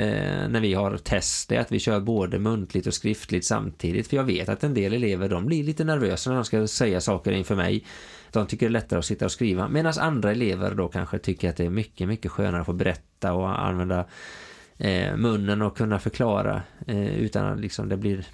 när 0.49 0.59
vi 0.59 0.73
har 0.73 0.97
test, 0.97 1.49
det 1.49 1.55
är 1.55 1.59
att 1.59 1.71
vi 1.71 1.79
kör 1.79 1.99
både 1.99 2.39
muntligt 2.39 2.87
och 2.87 2.93
skriftligt 2.93 3.45
samtidigt. 3.45 4.07
För 4.07 4.17
jag 4.17 4.23
vet 4.23 4.49
att 4.49 4.63
en 4.63 4.73
del 4.73 4.93
elever 4.93 5.29
de 5.29 5.45
blir 5.45 5.63
lite 5.63 5.83
nervösa 5.83 6.29
när 6.29 6.35
de 6.35 6.45
ska 6.45 6.67
säga 6.67 7.01
saker 7.01 7.31
inför 7.31 7.55
mig. 7.55 7.85
De 8.31 8.47
tycker 8.47 8.65
det 8.65 8.69
är 8.69 8.71
lättare 8.71 8.99
att 8.99 9.05
sitta 9.05 9.25
och 9.25 9.31
skriva. 9.31 9.67
Medan 9.67 9.93
andra 9.99 10.31
elever 10.31 10.75
då 10.75 10.87
kanske 10.87 11.17
tycker 11.17 11.49
att 11.49 11.57
det 11.57 11.65
är 11.65 11.69
mycket, 11.69 12.07
mycket 12.07 12.31
skönare 12.31 12.61
att 12.61 12.65
få 12.65 12.73
berätta 12.73 13.33
och 13.33 13.65
använda 13.65 14.05
eh, 14.77 15.17
munnen 15.17 15.61
och 15.61 15.77
kunna 15.77 15.99
förklara 15.99 16.61
eh, 16.87 17.15
utan 17.19 17.45
att 17.45 17.59
liksom 17.59 17.89
det 17.89 17.97
blir 17.97 18.25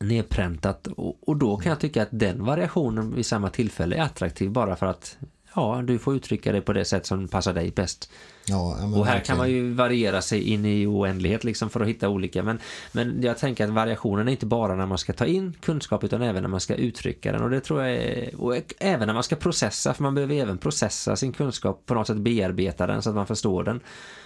nedpräntat. 0.00 0.86
Och, 0.86 1.28
och 1.28 1.36
då 1.36 1.56
kan 1.56 1.70
jag 1.70 1.80
tycka 1.80 2.02
att 2.02 2.08
den 2.10 2.44
variationen 2.44 3.14
vid 3.14 3.26
samma 3.26 3.50
tillfälle 3.50 3.96
är 3.96 4.02
attraktiv 4.02 4.50
bara 4.50 4.76
för 4.76 4.86
att 4.86 5.18
ja, 5.58 5.82
du 5.82 5.98
får 5.98 6.14
uttrycka 6.14 6.52
det 6.52 6.60
på 6.60 6.72
det 6.72 6.84
sätt 6.84 7.06
som 7.06 7.28
passar 7.28 7.52
dig 7.52 7.70
bäst. 7.70 8.10
Ja, 8.46 8.58
och 8.58 8.76
här 8.76 8.88
verkligen. 8.88 9.22
kan 9.22 9.36
man 9.36 9.50
ju 9.50 9.72
variera 9.72 10.22
sig 10.22 10.42
in 10.42 10.64
i 10.64 10.86
oändlighet 10.86 11.44
liksom 11.44 11.70
för 11.70 11.80
att 11.80 11.88
hitta 11.88 12.08
olika. 12.08 12.42
Men, 12.42 12.58
men 12.92 13.22
jag 13.22 13.38
tänker 13.38 13.64
att 13.64 13.70
variationen 13.70 14.28
är 14.28 14.32
inte 14.32 14.46
bara 14.46 14.76
när 14.76 14.86
man 14.86 14.98
ska 14.98 15.12
ta 15.12 15.26
in 15.26 15.52
kunskap 15.60 16.04
utan 16.04 16.22
även 16.22 16.42
när 16.42 16.50
man 16.50 16.60
ska 16.60 16.74
uttrycka 16.74 17.32
den. 17.32 17.42
Och 17.42 17.50
det 17.50 17.60
tror 17.60 17.82
jag 17.82 17.92
är, 17.92 18.40
och 18.40 18.74
även 18.78 19.06
när 19.06 19.14
man 19.14 19.22
ska 19.22 19.36
processa, 19.36 19.94
för 19.94 20.02
man 20.02 20.14
behöver 20.14 20.34
även 20.34 20.58
processa 20.58 21.16
sin 21.16 21.32
kunskap 21.32 21.82
på 21.86 21.94
något 21.94 22.06
sätt 22.06 22.16
bearbeta 22.16 22.86
den 22.86 23.02
så 23.02 23.08
att 23.08 23.16
man 23.16 23.26
förstår 23.26 23.64
den. 23.64 23.80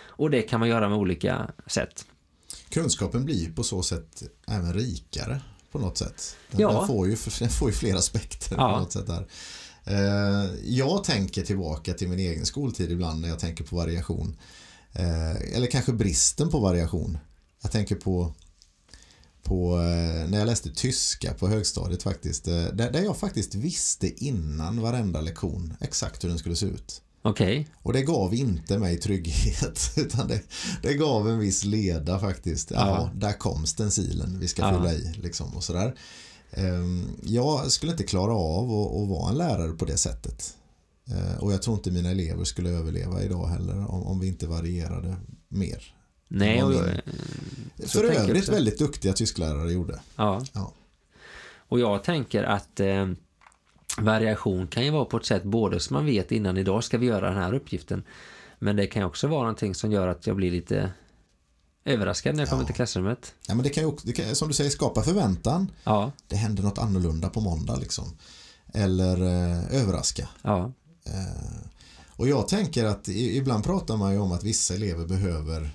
Och 0.07 0.31
det 0.31 0.43
kan 0.43 0.61
man 0.61 0.69
göra 0.69 0.89
med 0.89 0.99
olika 0.99 1.51
sätt. 1.67 2.07
Kunskapen 2.69 3.25
blir 3.25 3.53
på 3.53 3.63
så 3.63 3.83
sätt 3.83 4.23
även 4.47 4.75
rikare 4.75 5.41
på 5.73 5.79
något 5.79 5.99
sätt. 5.99 6.37
Den, 6.51 6.61
ja. 6.61 6.73
den 6.73 6.87
får, 6.87 7.09
ju, 7.09 7.17
den 7.39 7.49
får 7.49 7.69
ju 7.69 7.75
fler 7.75 7.95
aspekter 7.95 8.57
ja. 8.59 8.73
på 8.73 8.79
något 8.79 8.93
sätt 8.93 9.07
där. 9.07 9.27
Eh, 9.85 10.51
jag 10.65 11.05
tänker 11.05 11.43
tillbaka 11.43 11.95
till 11.95 12.09
min 12.09 12.19
egen 12.19 12.47
skoltid 12.47 12.91
ibland 12.91 13.21
när 13.21 13.29
jag 13.29 13.39
tänker 13.39 13.65
på 13.65 13.77
variation. 13.77 14.37
Eh, 14.93 15.57
eller 15.57 15.67
kanske 15.67 15.93
bristen 15.93 16.49
på 16.51 16.59
variation. 16.59 17.19
Jag 17.63 17.73
tänker 17.73 17.97
på, 17.97 18.35
på 19.43 19.77
eh, 19.77 20.31
när 20.31 20.39
jag 20.39 20.47
läste 20.47 20.71
tyska 20.71 21.35
på 21.35 21.49
högstadiet 21.49 22.03
faktiskt. 22.03 22.45
Där 22.45 23.03
jag 23.03 23.17
faktiskt 23.17 23.55
visste 23.55 24.25
innan 24.25 24.81
varenda 24.81 25.21
lektion 25.21 25.75
exakt 25.81 26.25
hur 26.25 26.29
den 26.29 26.39
skulle 26.39 26.57
se 26.57 26.67
ut. 26.67 27.03
Okay. 27.25 27.65
Och 27.75 27.93
det 27.93 28.03
gav 28.03 28.35
inte 28.35 28.79
mig 28.79 28.99
trygghet 28.99 29.93
utan 29.97 30.29
det, 30.29 30.41
det 30.83 30.95
gav 30.95 31.29
en 31.29 31.39
viss 31.39 31.65
leda 31.65 32.19
faktiskt. 32.19 32.71
Ja, 32.71 33.11
där 33.15 33.33
kom 33.33 33.67
stencilen 33.67 34.39
vi 34.41 34.49
ska 34.49 34.71
fylla 34.71 34.93
i 34.93 35.13
liksom 35.23 35.57
och 35.57 35.65
sådär. 35.65 35.95
Ehm, 36.53 37.17
jag 37.23 37.71
skulle 37.71 37.93
inte 37.93 38.05
klara 38.05 38.33
av 38.35 38.65
att, 38.65 39.09
vara 39.09 39.31
en 39.31 39.39
lärare 39.39 39.73
på 39.73 39.85
det 39.85 39.97
sättet. 39.97 40.57
Ehm, 41.11 41.39
och 41.41 41.53
jag 41.53 41.63
tror 41.63 41.77
inte 41.77 41.91
mina 41.91 42.11
elever 42.11 42.45
skulle 42.45 42.71
överleva 42.71 43.23
idag 43.23 43.47
heller 43.47 43.91
om, 43.91 44.21
vi 44.21 44.29
inte 44.29 44.47
varierade 44.47 45.17
mer. 45.49 45.95
Nej, 46.29 46.63
och, 46.63 46.73
för 47.87 48.05
övrigt 48.05 48.49
väldigt 48.49 48.79
duktiga 48.79 49.13
tysklärare 49.13 49.73
gjorde. 49.73 50.01
Ja. 50.17 50.45
ja. 50.53 50.73
Och 51.57 51.81
jag 51.81 52.05
tänker 52.05 52.45
att 52.45 52.81
eh, 52.81 53.09
variation 53.99 54.67
kan 54.67 54.85
ju 54.85 54.91
vara 54.91 55.05
på 55.05 55.17
ett 55.17 55.27
sätt 55.27 55.43
både 55.43 55.81
som 55.81 55.95
man 55.95 56.07
vet 56.07 56.33
innan 56.33 56.59
idag 56.59 56.85
ska 56.85 56.99
vi 56.99 57.07
göra 57.07 57.29
den 57.29 57.39
här 57.39 57.55
uppgiften. 57.55 58.03
Men 58.59 58.77
det 58.77 58.87
kan 58.87 59.03
också 59.03 59.27
vara 59.27 59.41
någonting 59.41 59.75
som 59.75 59.93
gör 59.93 60.09
att 60.09 60.27
jag 60.27 60.37
blir 60.37 60.51
lite 60.51 60.93
överraskad 61.85 62.35
när 62.35 62.43
jag 62.43 62.51
kommer 62.51 62.65
till 62.65 62.75
klassrummet. 62.75 63.35
Ja, 63.47 63.55
men 63.55 63.65
det 63.65 63.71
kan 63.71 63.83
ju 63.83 63.89
också, 63.89 64.13
kan, 64.13 64.35
som 64.35 64.49
du 64.49 64.55
säger, 64.55 64.71
skapa 64.71 65.03
förväntan. 65.03 65.73
Ja. 65.85 66.13
Det 66.29 66.37
händer 66.37 66.63
något 66.63 66.79
annorlunda 66.79 67.29
på 67.29 67.41
måndag 67.41 67.77
liksom. 67.77 68.17
Eller 68.75 69.23
eh, 69.23 69.83
överraska. 69.83 70.29
Ja. 70.43 70.73
Eh, 71.05 71.69
och 72.07 72.29
jag 72.29 72.49
tänker 72.49 72.85
att 72.85 73.09
ibland 73.09 73.65
pratar 73.65 73.97
man 73.97 74.13
ju 74.13 74.19
om 74.19 74.33
att 74.33 74.43
vissa 74.43 74.75
elever 74.75 75.07
behöver 75.07 75.71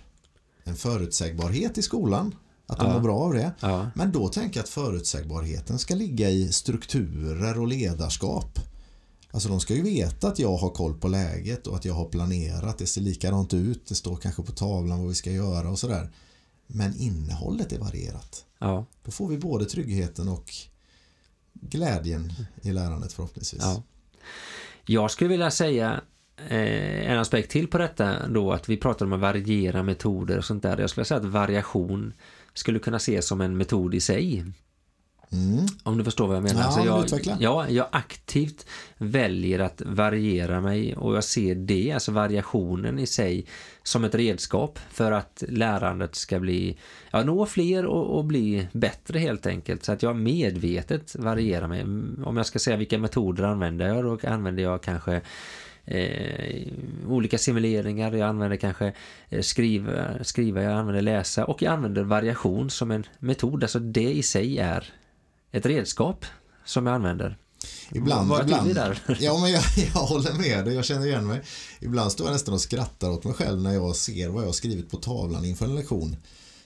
en 0.63 0.75
förutsägbarhet 0.75 1.77
i 1.77 1.81
skolan. 1.81 2.35
Att 2.67 2.79
de 2.79 2.87
ja. 2.87 2.93
mår 2.93 2.99
bra 2.99 3.19
av 3.19 3.33
det. 3.33 3.51
Ja. 3.59 3.89
Men 3.95 4.11
då 4.11 4.27
tänker 4.27 4.59
jag 4.59 4.63
att 4.63 4.69
förutsägbarheten 4.69 5.79
ska 5.79 5.95
ligga 5.95 6.29
i 6.29 6.51
strukturer 6.51 7.59
och 7.59 7.67
ledarskap. 7.67 8.59
Alltså 9.37 9.49
de 9.49 9.59
ska 9.59 9.75
ju 9.75 9.81
veta 9.81 10.27
att 10.27 10.39
jag 10.39 10.57
har 10.57 10.69
koll 10.69 10.93
på 10.93 11.07
läget 11.07 11.67
och 11.67 11.75
att 11.75 11.85
jag 11.85 11.93
har 11.93 12.05
planerat. 12.05 12.77
Det 12.77 12.85
ser 12.85 13.01
likadant 13.01 13.53
ut. 13.53 13.85
Det 13.87 13.95
står 13.95 14.15
kanske 14.15 14.43
på 14.43 14.51
tavlan 14.51 14.99
vad 14.99 15.07
vi 15.07 15.15
ska 15.15 15.31
göra 15.31 15.69
och 15.69 15.79
sådär. 15.79 16.09
Men 16.67 16.99
innehållet 16.99 17.71
är 17.71 17.79
varierat. 17.79 18.45
Ja. 18.59 18.85
Då 19.03 19.11
får 19.11 19.27
vi 19.27 19.37
både 19.37 19.65
tryggheten 19.65 20.27
och 20.27 20.53
glädjen 21.53 22.33
i 22.61 22.71
lärandet 22.71 23.13
förhoppningsvis. 23.13 23.61
Ja. 23.63 23.83
Jag 24.85 25.11
skulle 25.11 25.29
vilja 25.29 25.51
säga 25.51 26.01
eh, 26.37 27.11
en 27.11 27.19
aspekt 27.19 27.51
till 27.51 27.67
på 27.67 27.77
detta 27.77 28.27
då 28.27 28.51
att 28.51 28.69
vi 28.69 28.77
pratar 28.77 29.05
om 29.05 29.13
att 29.13 29.19
variera 29.19 29.83
metoder 29.83 30.37
och 30.37 30.45
sånt 30.45 30.63
där. 30.63 30.77
Jag 30.77 30.89
skulle 30.89 31.05
säga 31.05 31.19
att 31.19 31.25
variation 31.25 32.13
skulle 32.53 32.79
kunna 32.79 32.97
ses 32.97 33.27
som 33.27 33.41
en 33.41 33.57
metod 33.57 33.95
i 33.95 33.99
sig. 33.99 34.45
Mm. 35.31 35.65
Om 35.83 35.97
du 35.97 36.03
förstår 36.03 36.27
vad 36.27 36.35
jag 36.35 36.43
menar. 36.43 36.59
Ja, 36.59 36.65
alltså 36.65 36.81
jag, 36.81 37.03
utveckla. 37.03 37.37
ja, 37.39 37.69
jag 37.69 37.87
aktivt 37.91 38.65
väljer 38.97 39.59
att 39.59 39.81
variera 39.85 40.61
mig 40.61 40.95
och 40.95 41.15
jag 41.15 41.23
ser 41.23 41.55
det, 41.55 41.91
alltså 41.91 42.11
variationen 42.11 42.99
i 42.99 43.07
sig 43.07 43.45
som 43.83 44.03
ett 44.03 44.15
redskap 44.15 44.79
för 44.89 45.11
att 45.11 45.43
lärandet 45.47 46.15
ska 46.15 46.39
bli, 46.39 46.77
ja, 47.11 47.23
nå 47.23 47.45
fler 47.45 47.85
och, 47.85 48.17
och 48.17 48.25
bli 48.25 48.67
bättre 48.71 49.19
helt 49.19 49.45
enkelt. 49.45 49.83
Så 49.83 49.91
att 49.91 50.03
jag 50.03 50.15
medvetet 50.15 51.15
varierar 51.15 51.67
mig. 51.67 51.83
Om 52.25 52.37
jag 52.37 52.45
ska 52.45 52.59
säga 52.59 52.77
vilka 52.77 52.97
metoder 52.97 53.43
använder 53.43 53.87
jag, 53.87 54.03
då 54.03 54.29
använder 54.29 54.63
jag 54.63 54.83
kanske 54.83 55.21
eh, 55.85 56.67
olika 57.07 57.37
simuleringar, 57.37 58.11
jag 58.11 58.29
använder 58.29 58.57
kanske 58.57 58.93
eh, 59.29 59.41
skriva, 59.41 60.23
skriva, 60.23 60.63
jag 60.63 60.73
använder 60.73 61.01
läsa 61.01 61.45
och 61.45 61.61
jag 61.61 61.73
använder 61.73 62.03
variation 62.03 62.69
som 62.69 62.91
en 62.91 63.03
metod. 63.19 63.63
Alltså 63.63 63.79
det 63.79 64.13
i 64.13 64.23
sig 64.23 64.57
är 64.57 64.93
ett 65.57 65.65
redskap 65.65 66.25
som 66.65 66.85
jag 66.85 66.95
använder. 66.95 67.37
Ibland, 67.91 68.29
Var 68.29 68.41
ibland. 68.41 68.75
Där? 68.75 68.99
Ja, 69.19 69.37
men 69.37 69.51
jag, 69.51 69.63
jag 69.93 70.01
håller 70.01 70.33
med 70.33 70.65
dig. 70.65 70.75
Jag 70.75 70.85
känner 70.85 71.05
igen 71.07 71.27
mig. 71.27 71.41
Ibland 71.79 72.11
står 72.11 72.27
jag 72.27 72.33
nästan 72.33 72.53
och 72.53 72.61
skrattar 72.61 73.09
åt 73.09 73.23
mig 73.23 73.33
själv 73.33 73.61
när 73.61 73.73
jag 73.73 73.95
ser 73.95 74.29
vad 74.29 74.41
jag 74.41 74.47
har 74.47 74.53
skrivit 74.53 74.91
på 74.91 74.97
tavlan 74.97 75.45
inför 75.45 75.65
en 75.65 75.75
lektion. 75.75 76.15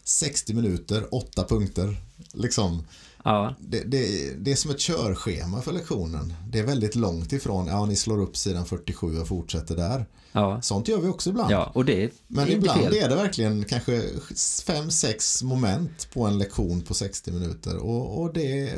60 0.04 0.54
minuter, 0.54 1.16
8 1.16 1.44
punkter. 1.44 1.96
Liksom. 2.34 2.88
Ja. 3.24 3.56
Det, 3.60 3.80
det, 3.80 4.32
det, 4.38 4.52
är 4.52 4.56
som 4.56 4.72
ett 4.72 4.80
körschema 4.80 5.62
för 5.62 5.72
lektionen. 5.72 6.34
Det 6.50 6.60
är 6.60 6.64
väldigt 6.64 6.96
långt 6.96 7.34
ifrån, 7.34 7.68
ja 7.68 7.86
ni 7.86 7.96
slår 7.96 8.22
upp 8.22 8.38
sidan 8.38 8.66
47 8.66 9.20
och 9.20 9.28
fortsätter 9.28 9.76
där. 9.76 10.06
Ja. 10.32 10.62
Sånt 10.62 10.88
gör 10.88 10.98
vi 10.98 11.08
också 11.08 11.30
ibland. 11.30 11.52
Ja, 11.52 11.72
och 11.74 11.86
det 11.86 12.12
Men 12.28 12.50
ibland 12.50 12.82
fel. 12.82 12.94
är 12.94 13.10
det 13.10 13.16
verkligen 13.16 13.66
kanske 13.66 14.02
5-6 14.02 15.46
moment 15.46 16.08
på 16.14 16.26
en 16.26 16.38
lektion 16.38 16.82
på 16.82 16.94
60 16.94 17.32
minuter. 17.32 17.78
Och, 17.78 18.22
och 18.22 18.34
det, 18.34 18.74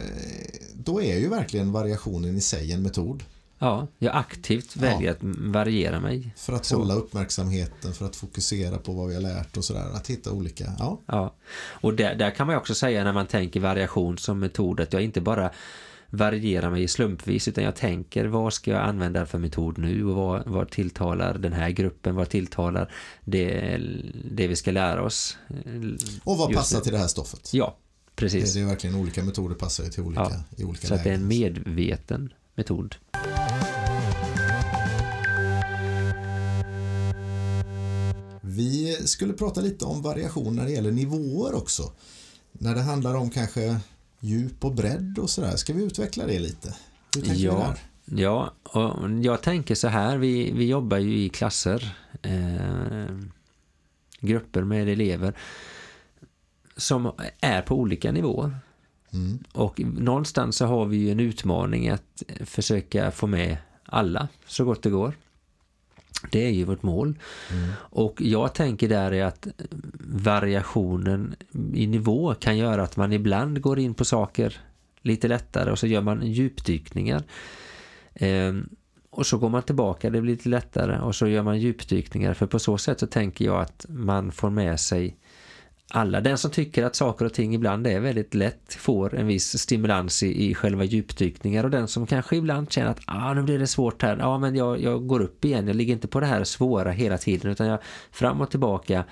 då 0.73 1.01
är 1.01 1.17
ju 1.17 1.29
verkligen 1.29 1.71
variationen 1.71 2.37
i 2.37 2.41
sig 2.41 2.71
en 2.71 2.81
metod. 2.81 3.23
Ja, 3.63 3.87
jag 3.99 4.15
aktivt 4.15 4.75
väljer 4.75 5.07
ja. 5.07 5.11
att 5.11 5.37
variera 5.53 5.99
mig. 5.99 6.33
För 6.37 6.53
att 6.53 6.65
så. 6.65 6.77
hålla 6.77 6.93
uppmärksamheten, 6.93 7.93
för 7.93 8.05
att 8.05 8.15
fokusera 8.15 8.77
på 8.77 8.93
vad 8.93 9.07
vi 9.07 9.13
har 9.13 9.21
lärt 9.21 9.57
och 9.57 9.63
sådär. 9.63 9.89
Att 9.93 10.09
hitta 10.09 10.31
olika, 10.31 10.73
ja. 10.79 10.99
Ja, 11.05 11.35
och 11.81 11.93
där, 11.93 12.15
där 12.15 12.31
kan 12.31 12.47
man 12.47 12.55
också 12.55 12.75
säga 12.75 13.03
när 13.03 13.13
man 13.13 13.27
tänker 13.27 13.59
variation 13.59 14.17
som 14.17 14.39
metod 14.39 14.79
att 14.79 14.93
jag 14.93 15.01
inte 15.01 15.21
bara 15.21 15.51
varierar 16.09 16.69
mig 16.69 16.87
slumpvis 16.87 17.47
utan 17.47 17.63
jag 17.63 17.75
tänker 17.75 18.25
vad 18.25 18.53
ska 18.53 18.71
jag 18.71 18.81
använda 18.81 19.25
för 19.25 19.39
metod 19.39 19.77
nu 19.77 20.05
och 20.05 20.15
vad, 20.15 20.47
vad 20.47 20.69
tilltalar 20.69 21.37
den 21.37 21.53
här 21.53 21.69
gruppen, 21.69 22.15
vad 22.15 22.29
tilltalar 22.29 22.91
det, 23.25 23.77
det 24.31 24.47
vi 24.47 24.55
ska 24.55 24.71
lära 24.71 25.03
oss. 25.03 25.37
Och 26.23 26.37
vad 26.37 26.53
passar 26.53 26.79
till 26.79 26.91
det 26.91 26.97
här 26.97 27.07
stoffet? 27.07 27.53
Ja, 27.53 27.77
precis. 28.15 28.53
Det, 28.53 28.61
är 28.61 28.65
verkligen 28.65 28.95
olika 28.95 29.23
metoder 29.23 29.55
passar 29.55 29.83
till 29.83 30.03
olika, 30.03 30.21
ja, 30.21 30.43
i 30.57 30.63
olika 30.63 30.87
Så 30.87 30.93
lägen. 30.93 30.99
att 30.99 31.03
det 31.03 31.09
är 31.09 31.15
en 31.15 31.27
medveten 31.27 32.33
metod. 32.55 32.95
Vi 38.41 38.97
skulle 39.05 39.33
prata 39.33 39.61
lite 39.61 39.85
om 39.85 40.01
variation 40.01 40.55
när 40.55 40.65
det 40.65 40.71
gäller 40.71 40.91
nivåer 40.91 41.53
också. 41.53 41.91
När 42.51 42.75
det 42.75 42.81
handlar 42.81 43.15
om 43.15 43.29
kanske 43.29 43.79
djup 44.19 44.65
och 44.65 44.75
bredd 44.75 45.19
och 45.19 45.29
sådär. 45.29 45.55
Ska 45.55 45.73
vi 45.73 45.83
utveckla 45.83 46.25
det 46.25 46.39
lite? 46.39 46.75
Hur 47.15 47.21
tänker 47.21 47.45
ja, 47.45 47.53
där? 47.53 47.79
Ja, 48.21 48.53
och 48.63 49.09
jag 49.21 49.41
tänker 49.41 49.75
så 49.75 49.87
här. 49.87 50.17
Vi, 50.17 50.51
vi 50.51 50.65
jobbar 50.65 50.97
ju 50.97 51.17
i 51.17 51.29
klasser. 51.29 51.95
Eh, 52.21 53.17
grupper 54.19 54.63
med 54.63 54.89
elever 54.89 55.33
som 56.77 57.11
är 57.39 57.61
på 57.61 57.75
olika 57.75 58.11
nivåer. 58.11 58.57
Mm. 59.13 59.39
Och 59.51 59.79
någonstans 59.79 60.55
så 60.55 60.65
har 60.65 60.85
vi 60.85 60.97
ju 60.97 61.11
en 61.11 61.19
utmaning 61.19 61.89
att 61.89 62.23
försöka 62.45 63.11
få 63.11 63.27
med 63.27 63.57
alla 63.85 64.27
så 64.45 64.65
gott 64.65 64.83
det 64.83 64.89
går. 64.89 65.13
Det 66.31 66.45
är 66.45 66.51
ju 66.51 66.63
vårt 66.63 66.83
mål. 66.83 67.19
Mm. 67.51 67.69
Och 67.75 68.21
jag 68.21 68.53
tänker 68.53 68.89
där 68.89 69.11
är 69.11 69.25
att 69.25 69.47
variationen 69.99 71.35
i 71.73 71.87
nivå 71.87 72.33
kan 72.33 72.57
göra 72.57 72.83
att 72.83 72.97
man 72.97 73.13
ibland 73.13 73.61
går 73.61 73.79
in 73.79 73.93
på 73.93 74.05
saker 74.05 74.57
lite 75.01 75.27
lättare 75.27 75.71
och 75.71 75.79
så 75.79 75.87
gör 75.87 76.01
man 76.01 76.27
djupdykningar. 76.27 77.23
Ehm, 78.13 78.69
och 79.09 79.25
så 79.25 79.37
går 79.37 79.49
man 79.49 79.63
tillbaka, 79.63 80.09
det 80.09 80.21
blir 80.21 80.31
lite 80.31 80.49
lättare 80.49 80.99
och 80.99 81.15
så 81.15 81.27
gör 81.27 81.43
man 81.43 81.59
djupdykningar. 81.59 82.33
För 82.33 82.45
på 82.45 82.59
så 82.59 82.77
sätt 82.77 82.99
så 82.99 83.07
tänker 83.07 83.45
jag 83.45 83.61
att 83.61 83.85
man 83.89 84.31
får 84.31 84.49
med 84.49 84.79
sig 84.79 85.17
alla. 85.95 86.21
Den 86.21 86.37
som 86.37 86.51
tycker 86.51 86.83
att 86.83 86.95
saker 86.95 87.25
och 87.25 87.33
ting 87.33 87.55
ibland 87.55 87.87
är 87.87 87.99
väldigt 87.99 88.33
lätt 88.33 88.73
får 88.73 89.15
en 89.15 89.27
viss 89.27 89.59
stimulans 89.59 90.23
i, 90.23 90.49
i 90.49 90.55
själva 90.55 90.83
djupdykningar 90.83 91.63
och 91.63 91.69
den 91.69 91.87
som 91.87 92.07
kanske 92.07 92.35
ibland 92.35 92.71
känner 92.71 92.89
att 92.89 92.99
ah, 93.05 93.33
nu 93.33 93.41
blir 93.41 93.59
det 93.59 93.67
svårt 93.67 94.01
här, 94.01 94.17
ja 94.17 94.37
men 94.37 94.55
jag, 94.55 94.81
jag 94.81 95.07
går 95.07 95.19
upp 95.19 95.45
igen, 95.45 95.67
jag 95.67 95.75
ligger 95.75 95.93
inte 95.93 96.07
på 96.07 96.19
det 96.19 96.25
här 96.25 96.43
svåra 96.43 96.91
hela 96.91 97.17
tiden 97.17 97.51
utan 97.51 97.67
jag 97.67 97.79
fram 98.11 98.41
och 98.41 98.49
tillbaka 98.49 99.03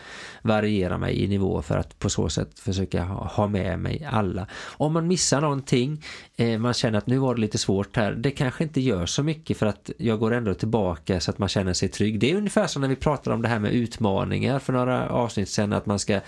varierar 0.42 0.98
mig 0.98 1.24
i 1.24 1.28
nivå 1.28 1.62
för 1.62 1.78
att 1.78 2.00
på 2.00 2.10
så 2.10 2.30
sätt 2.30 2.60
försöka 2.60 3.04
ha, 3.04 3.28
ha 3.28 3.48
med 3.48 3.80
mig 3.80 4.08
alla. 4.12 4.48
Om 4.64 4.94
man 4.94 5.08
missar 5.08 5.42
någonting, 5.42 6.04
eh, 6.36 6.60
man 6.60 6.74
känner 6.74 6.98
att 6.98 7.08
nu 7.08 7.18
var 7.18 7.36
det 7.36 7.42
lite 7.42 7.58
svårt 7.58 7.98
här, 7.98 8.12
det 8.12 8.32
kanske 8.32 8.64
inte 8.64 8.82
gör 8.82 9.06
så 9.06 9.24
mycket 9.24 9.58
för 9.58 9.66
att 9.66 9.90
jag 9.98 10.20
går 10.20 10.34
ändå 10.34 10.54
tillbaka 10.54 11.20
så 11.20 11.32
att 11.32 11.38
man 11.38 11.50
känner 11.50 11.74
sig 11.74 11.90
trygg. 11.90 12.20
Det 12.20 12.32
är 12.32 12.36
ungefär 12.36 12.68
som 12.68 12.82
när 12.82 12.90
vi 12.90 12.96
pratar 12.96 13.32
om 13.32 13.42
det 13.42 13.48
här 13.48 13.60
med 13.60 13.72
utmaningar 13.72 14.60
för 14.60 14.74
några 14.74 15.10
avsnitt 15.10 15.50
sedan 15.50 15.74
att 15.74 15.86
man 15.86 16.00
ska 16.00 16.20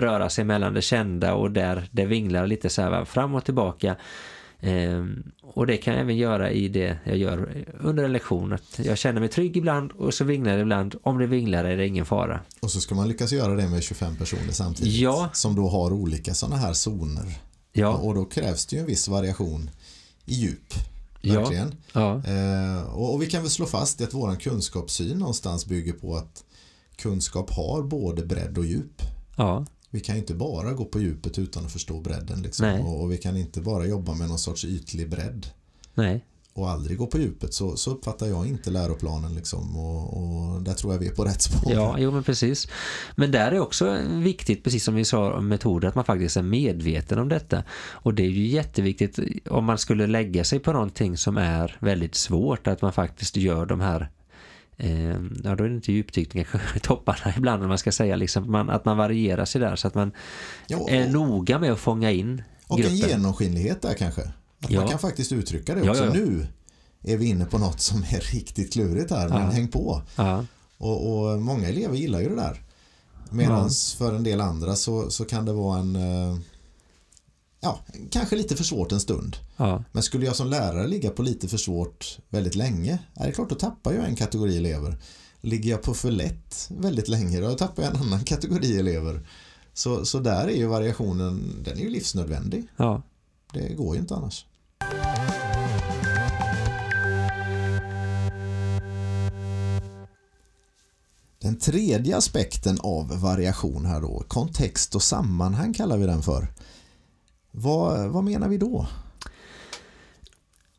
röra 0.00 0.30
sig 0.30 0.44
mellan 0.44 0.74
det 0.74 0.82
kända 0.82 1.34
och 1.34 1.50
där 1.50 1.88
det 1.90 2.04
vinglar 2.04 2.46
lite 2.46 2.68
så 2.68 2.82
här 2.82 3.04
fram 3.04 3.34
och 3.34 3.44
tillbaka. 3.44 3.96
Ehm, 4.60 5.22
och 5.42 5.66
det 5.66 5.76
kan 5.76 5.94
jag 5.94 6.02
även 6.02 6.16
göra 6.16 6.50
i 6.50 6.68
det 6.68 6.98
jag 7.04 7.16
gör 7.16 7.64
under 7.80 8.04
en 8.04 8.12
lektion. 8.12 8.52
Att 8.52 8.78
jag 8.78 8.98
känner 8.98 9.20
mig 9.20 9.28
trygg 9.28 9.56
ibland 9.56 9.92
och 9.92 10.14
så 10.14 10.24
vinglar 10.24 10.56
det 10.56 10.62
ibland. 10.62 10.94
Om 11.02 11.18
det 11.18 11.26
vinglar 11.26 11.64
är 11.64 11.76
det 11.76 11.86
ingen 11.86 12.06
fara. 12.06 12.40
Och 12.60 12.70
så 12.70 12.80
ska 12.80 12.94
man 12.94 13.08
lyckas 13.08 13.32
göra 13.32 13.54
det 13.54 13.68
med 13.68 13.82
25 13.82 14.16
personer 14.16 14.52
samtidigt. 14.52 14.94
Ja. 14.94 15.30
Som 15.32 15.54
då 15.54 15.68
har 15.68 15.92
olika 15.92 16.34
sådana 16.34 16.56
här 16.56 16.72
zoner. 16.72 17.38
Ja. 17.72 17.88
Och 17.88 18.14
då 18.14 18.24
krävs 18.24 18.66
det 18.66 18.76
ju 18.76 18.80
en 18.80 18.86
viss 18.86 19.08
variation 19.08 19.70
i 20.24 20.34
djup. 20.34 20.74
Verkligen. 21.22 21.74
Ja. 21.92 22.22
ja. 22.24 22.30
Ehm, 22.30 22.84
och, 22.84 23.14
och, 23.14 23.22
vi 23.22 23.26
kan 23.26 23.42
väl 23.42 23.50
slå 23.50 23.66
fast 23.66 24.00
att 24.00 24.14
vår 24.14 24.36
kunskapssyn 24.36 25.18
någonstans 25.18 25.66
bygger 25.66 25.92
på 25.92 26.16
att 26.16 26.44
kunskap 26.96 27.50
har 27.50 27.82
både 27.82 28.22
bredd 28.22 28.58
och 28.58 28.64
djup. 28.64 29.02
Ja. 29.36 29.66
Vi 29.90 30.00
kan 30.00 30.16
inte 30.16 30.34
bara 30.34 30.72
gå 30.72 30.84
på 30.84 31.00
djupet 31.00 31.38
utan 31.38 31.66
att 31.66 31.72
förstå 31.72 32.00
bredden. 32.00 32.42
Liksom. 32.42 32.80
Och, 32.80 33.02
och, 33.02 33.12
vi 33.12 33.18
kan 33.18 33.36
inte 33.36 33.60
bara 33.60 33.86
jobba 33.86 34.14
med 34.14 34.28
någon 34.28 34.38
sorts 34.38 34.64
ytlig 34.64 35.10
bredd. 35.10 35.46
Nej. 35.94 36.24
och 36.52 36.70
aldrig 36.70 36.98
går 36.98 37.06
på 37.06 37.18
djupet 37.18 37.54
så, 37.54 37.76
så 37.76 37.90
uppfattar 37.90 38.26
jag 38.26 38.46
inte 38.46 38.70
läroplanen 38.70 39.34
liksom 39.34 39.76
och, 39.76 40.16
och 40.16 40.62
där 40.62 40.74
tror 40.74 40.92
jag 40.92 41.00
vi 41.00 41.06
är 41.06 41.14
på 41.14 41.24
rätt 41.24 41.42
spår. 41.42 41.72
Ja, 41.72 41.96
jo 41.98 42.10
men 42.10 42.22
precis. 42.22 42.68
Men 43.16 43.30
där 43.30 43.52
är 43.52 43.60
också 43.60 43.98
viktigt, 44.08 44.64
precis 44.64 44.84
som 44.84 44.94
vi 44.94 45.04
sa 45.04 45.32
om 45.32 45.48
metoder, 45.48 45.88
att 45.88 45.94
man 45.94 46.04
faktiskt 46.04 46.36
är 46.36 46.42
medveten 46.42 47.18
om 47.18 47.28
detta. 47.28 47.62
Och 47.90 48.14
det 48.14 48.22
är 48.22 48.30
ju 48.30 48.46
jätteviktigt 48.46 49.18
om 49.48 49.64
man 49.64 49.78
skulle 49.78 50.06
lägga 50.06 50.44
sig 50.44 50.58
på 50.58 50.72
någonting 50.72 51.16
som 51.16 51.36
är 51.36 51.76
väldigt 51.80 52.14
svårt, 52.14 52.66
att 52.66 52.82
man 52.82 52.92
faktiskt 52.92 53.36
gör 53.36 53.66
de 53.66 53.80
här 53.80 54.10
eh, 54.80 55.20
ja 55.44 55.54
då 55.54 55.64
är 55.64 55.68
det 55.68 55.74
inte 55.74 55.92
djupdykning 55.92 56.44
kanske 56.50 56.80
topparna 56.82 57.34
ibland 57.36 57.62
om 57.62 57.68
man 57.68 57.78
ska 57.78 57.92
säga 57.92 58.16
liksom, 58.16 58.50
man, 58.50 58.70
att 58.70 58.84
man 58.84 58.96
varierar 58.96 59.44
sig 59.44 59.60
där 59.60 59.76
så 59.76 59.88
att 59.88 59.94
man 59.94 60.12
ja, 60.66 60.90
är 60.90 61.08
noga 61.08 61.58
med 61.58 61.72
att 61.72 61.78
fånga 61.78 62.10
in 62.10 62.42
och 62.66 62.78
gruppen. 62.78 62.94
en 62.94 63.08
genomskinlighet 63.08 63.82
där 63.82 63.94
kanske. 63.94 64.22
Att 64.22 64.70
ja. 64.70 64.80
man 64.80 64.90
kan 64.90 64.98
faktiskt 64.98 65.32
uttrycka 65.32 65.74
det 65.74 65.90
också. 65.90 66.04
Ja, 66.04 66.12
nu 66.12 66.46
är 67.02 67.16
vi 67.16 67.26
inne 67.26 67.44
på 67.44 67.58
något 67.58 67.80
som 67.80 68.02
är 68.02 68.20
riktigt 68.32 68.72
klurigt 68.72 69.10
här, 69.10 69.28
men 69.28 69.50
häng 69.50 69.68
på. 69.68 70.02
Och, 70.78 71.30
och, 71.30 71.40
många 71.40 71.68
elever 71.68 71.96
gillar 71.96 72.20
ju 72.20 72.28
det 72.28 72.36
där. 72.36 72.62
Medan 73.30 73.70
för 73.98 74.14
en 74.14 74.22
del 74.22 74.40
andra 74.40 74.76
så, 74.76 75.10
så 75.10 75.24
kan 75.24 75.44
det 75.44 75.52
vara 75.52 75.78
en 75.78 75.96
eh, 75.96 76.38
ja, 77.60 77.80
kanske 78.10 78.36
lite 78.36 78.56
för 78.56 78.64
svårt 78.64 78.92
en 78.92 79.00
stund. 79.00 79.36
Ja. 79.56 79.84
Men 79.92 80.02
skulle 80.02 80.26
jag 80.26 80.36
som 80.36 80.46
lärare 80.46 80.86
ligga 80.86 81.10
på 81.10 81.22
lite 81.22 81.48
för 81.48 81.56
svårt 81.56 82.18
väldigt 82.28 82.54
länge, 82.54 82.98
är 83.14 83.26
det 83.26 83.32
klart 83.32 83.48
då 83.48 83.54
tappar 83.54 83.92
jag 83.92 84.04
en 84.04 84.16
kategori 84.16 84.56
elever. 84.56 84.96
Ligger 85.40 85.70
jag 85.70 85.82
på 85.82 85.94
för 85.94 86.10
lätt 86.10 86.68
väldigt 86.70 87.08
länge, 87.08 87.40
då 87.40 87.54
tappar 87.54 87.82
jag 87.82 87.94
en 87.94 88.02
annan 88.02 88.24
kategori 88.24 88.78
elever. 88.78 89.26
Så, 89.74 90.04
så 90.06 90.18
där 90.18 90.48
är 90.48 90.56
ju 90.56 90.66
variationen, 90.66 91.62
den 91.64 91.78
är 91.78 91.82
ju 91.82 91.90
livsnödvändig. 91.90 92.66
Ja. 92.76 93.02
Det 93.52 93.74
går 93.74 93.94
ju 93.94 94.00
inte 94.00 94.14
annars. 94.14 94.46
Den 101.38 101.58
tredje 101.58 102.16
aspekten 102.16 102.78
av 102.80 103.20
variation 103.20 103.86
här 103.86 104.00
då, 104.00 104.24
kontext 104.28 104.94
och 104.94 105.02
sammanhang 105.02 105.74
kallar 105.74 105.96
vi 105.96 106.06
den 106.06 106.22
för. 106.22 106.48
Vad, 107.50 108.10
vad 108.10 108.24
menar 108.24 108.48
vi 108.48 108.56
då? 108.58 108.86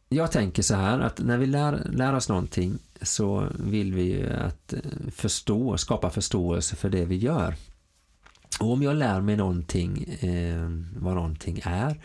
Jag 0.09 0.31
tänker 0.31 0.63
så 0.63 0.75
här 0.75 0.99
att 0.99 1.19
när 1.19 1.37
vi 1.37 1.45
lär, 1.45 1.89
lär 1.91 2.15
oss 2.15 2.29
någonting 2.29 2.79
så 3.01 3.47
vill 3.59 3.93
vi 3.93 4.29
att 4.29 4.73
förstå, 5.11 5.77
skapa 5.77 6.09
förståelse 6.09 6.75
för 6.75 6.89
det 6.89 7.05
vi 7.05 7.17
gör. 7.17 7.55
Och 8.59 8.71
om 8.71 8.81
jag 8.83 8.95
lär 8.95 9.21
mig 9.21 9.35
någonting, 9.35 10.03
eh, 10.03 10.69
vad 10.95 11.15
någonting 11.15 11.61
är, 11.63 12.01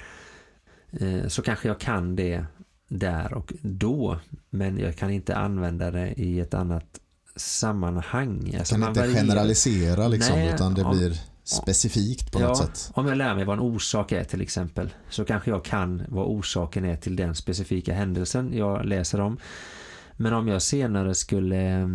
eh, 0.91 1.29
så 1.29 1.43
kanske 1.43 1.69
jag 1.69 1.81
kan 1.81 2.17
det 2.17 2.45
där 2.89 3.35
och 3.35 3.53
då, 3.63 4.19
men 4.51 4.79
jag 4.79 4.97
kan 4.97 5.11
inte 5.11 5.37
använda 5.37 5.91
det 5.91 6.13
i 6.13 6.41
ett 6.41 6.55
annat 6.55 7.01
sammanhang. 7.37 8.49
Jag 8.53 8.59
alltså 8.59 8.75
kan 8.75 8.89
inte 8.89 9.01
varierar. 9.01 9.21
generalisera 9.21 10.09
liksom, 10.09 10.37
Nej, 10.37 10.55
utan 10.55 10.75
det 10.75 10.81
ja, 10.81 10.91
blir 10.93 11.21
specifikt 11.49 12.33
på 12.33 12.41
ja, 12.41 12.49
något 12.49 12.59
sätt. 12.59 12.91
Om 12.95 13.07
jag 13.09 13.19
lär 13.19 13.35
mig 13.35 13.45
vad 13.45 13.55
en 13.55 13.65
orsak 13.65 14.13
är 14.13 14.25
till 14.25 14.41
exempel 14.41 14.95
så 15.09 15.25
kanske 15.25 15.51
jag 15.51 15.65
kan 15.65 16.03
vad 16.09 16.27
orsaken 16.27 16.85
är 16.85 16.97
till 16.97 17.17
den 17.17 17.35
specifika 17.35 17.95
händelsen 17.95 18.53
jag 18.55 18.85
läser 18.85 19.21
om. 19.21 19.39
Men 20.17 20.33
om 20.33 20.49
jag 20.49 20.63
senare 20.63 21.15
skulle 21.15 21.91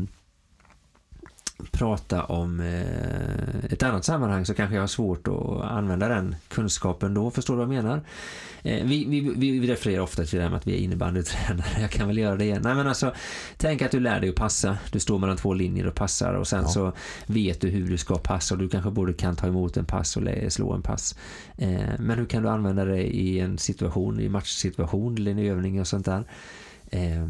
prata 1.72 2.24
om 2.24 2.60
eh, 2.60 3.72
ett 3.72 3.84
annat 3.84 4.06
sammanhang 4.06 4.46
så 4.46 4.54
kanske 4.54 4.76
jag 4.76 4.82
har 4.82 4.88
svårt 4.88 5.28
att 5.28 5.62
använda 5.72 6.08
den 6.08 6.36
kunskapen 6.48 7.14
då. 7.14 7.32
Förstår 7.32 7.54
du 7.54 7.66
vad 7.66 7.76
jag 7.76 7.84
menar? 7.84 8.02
Eh, 8.64 8.86
vi, 8.86 9.06
vi, 9.36 9.60
vi 9.60 9.68
refererar 9.68 10.02
ofta 10.02 10.24
till 10.24 10.38
det 10.38 10.44
här 10.44 10.50
med 10.50 10.58
att 10.58 10.68
vi 10.68 10.74
är 10.74 10.78
innebandytränare. 10.78 11.82
Jag 11.82 11.92
kan 11.92 12.08
väl 12.08 12.18
göra 12.18 12.36
det 12.36 12.44
igen. 12.44 12.62
Nej 12.64 12.76
men 12.76 12.88
alltså, 12.88 13.14
tänk 13.58 13.82
att 13.82 13.92
du 13.92 14.00
lär 14.00 14.20
dig 14.20 14.30
att 14.30 14.36
passa. 14.36 14.78
Du 14.92 15.00
står 15.00 15.20
mellan 15.20 15.38
två 15.38 15.54
linjer 15.54 15.88
och 15.88 15.96
passar 15.96 16.34
och 16.34 16.48
sen 16.48 16.62
ja. 16.62 16.68
så 16.68 16.94
vet 17.26 17.62
du 17.62 17.70
hur 17.70 17.90
du 17.90 17.98
ska 17.98 18.16
passa 18.16 18.56
och 18.56 18.60
du 18.60 18.70
kanske 18.70 18.92
både 18.92 19.14
kan 19.14 19.36
ta 19.36 19.48
emot 19.48 19.78
en 19.78 19.86
pass 19.86 20.18
och 20.18 20.24
slå 20.50 20.74
en 20.74 20.82
pass. 20.82 21.16
Eh, 21.58 22.00
men 22.00 22.18
hur 22.18 22.26
kan 22.26 22.44
du 22.44 22.50
använda 22.50 22.86
det 22.86 23.16
i 23.16 23.40
en 23.40 23.58
situation, 23.58 24.20
i 24.20 24.30
matchsituation 24.30 25.18
eller 25.18 25.32
en 25.32 25.40
övning 25.40 25.80
och 25.80 25.88
sånt 25.88 26.06
där? 26.06 26.24
Eh, 26.94 27.28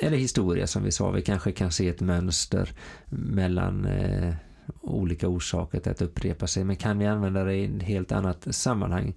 eller 0.00 0.16
historia 0.16 0.66
som 0.66 0.82
vi 0.82 0.92
sa, 0.92 1.10
vi 1.10 1.22
kanske 1.22 1.52
kan 1.52 1.72
se 1.72 1.88
ett 1.88 2.00
mönster 2.00 2.72
mellan 3.08 3.84
eh, 3.84 4.34
olika 4.80 5.28
orsaker 5.28 5.80
till 5.80 5.92
att 5.92 6.02
upprepa 6.02 6.46
sig, 6.46 6.64
men 6.64 6.76
kan 6.76 6.98
vi 6.98 7.06
använda 7.06 7.44
det 7.44 7.54
i 7.54 7.64
ett 7.64 7.82
helt 7.82 8.12
annat 8.12 8.46
sammanhang? 8.50 9.14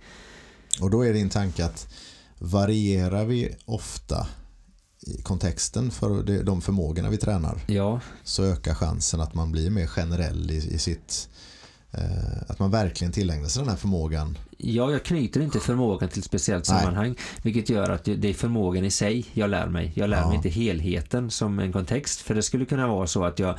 Och 0.82 0.90
då 0.90 1.06
är 1.06 1.14
din 1.14 1.30
tanke 1.30 1.66
att 1.66 1.94
varierar 2.40 3.26
vi 3.26 3.56
ofta 3.66 4.28
i 5.02 5.22
kontexten 5.22 5.92
för 5.92 6.44
de 6.44 6.62
förmågorna 6.62 7.10
vi 7.10 7.18
tränar 7.18 7.62
ja. 7.68 8.00
så 8.24 8.44
ökar 8.44 8.76
chansen 8.76 9.22
att 9.22 9.34
man 9.34 9.52
blir 9.52 9.70
mer 9.70 9.88
generell 9.88 10.52
i, 10.52 10.56
i 10.56 10.78
sitt 10.80 11.30
att 12.48 12.60
man 12.60 12.72
verkligen 12.72 13.12
tillägnar 13.12 13.48
sig 13.48 13.62
den 13.62 13.70
här 13.70 13.78
förmågan. 13.78 14.38
Ja, 14.58 14.92
jag 14.92 15.04
knyter 15.04 15.42
inte 15.42 15.60
förmågan 15.60 16.10
till 16.10 16.20
ett 16.20 16.26
speciellt 16.26 16.70
Nej. 16.70 16.80
sammanhang. 16.80 17.16
Vilket 17.42 17.70
gör 17.70 17.90
att 17.90 18.06
det 18.06 18.30
är 18.30 18.34
förmågan 18.34 18.86
i 18.86 18.92
sig 18.92 19.26
jag 19.34 19.50
lär 19.50 19.68
mig. 19.68 19.92
Jag 19.96 20.10
lär 20.10 20.22
ja. 20.22 20.28
mig 20.28 20.36
inte 20.36 20.50
helheten 20.50 21.32
som 21.32 21.60
en 21.60 21.72
kontext. 21.72 22.22
För 22.22 22.36
det 22.36 22.44
skulle 22.44 22.66
kunna 22.66 22.88
vara 22.88 23.08
så 23.08 23.26
att 23.26 23.40
jag 23.40 23.58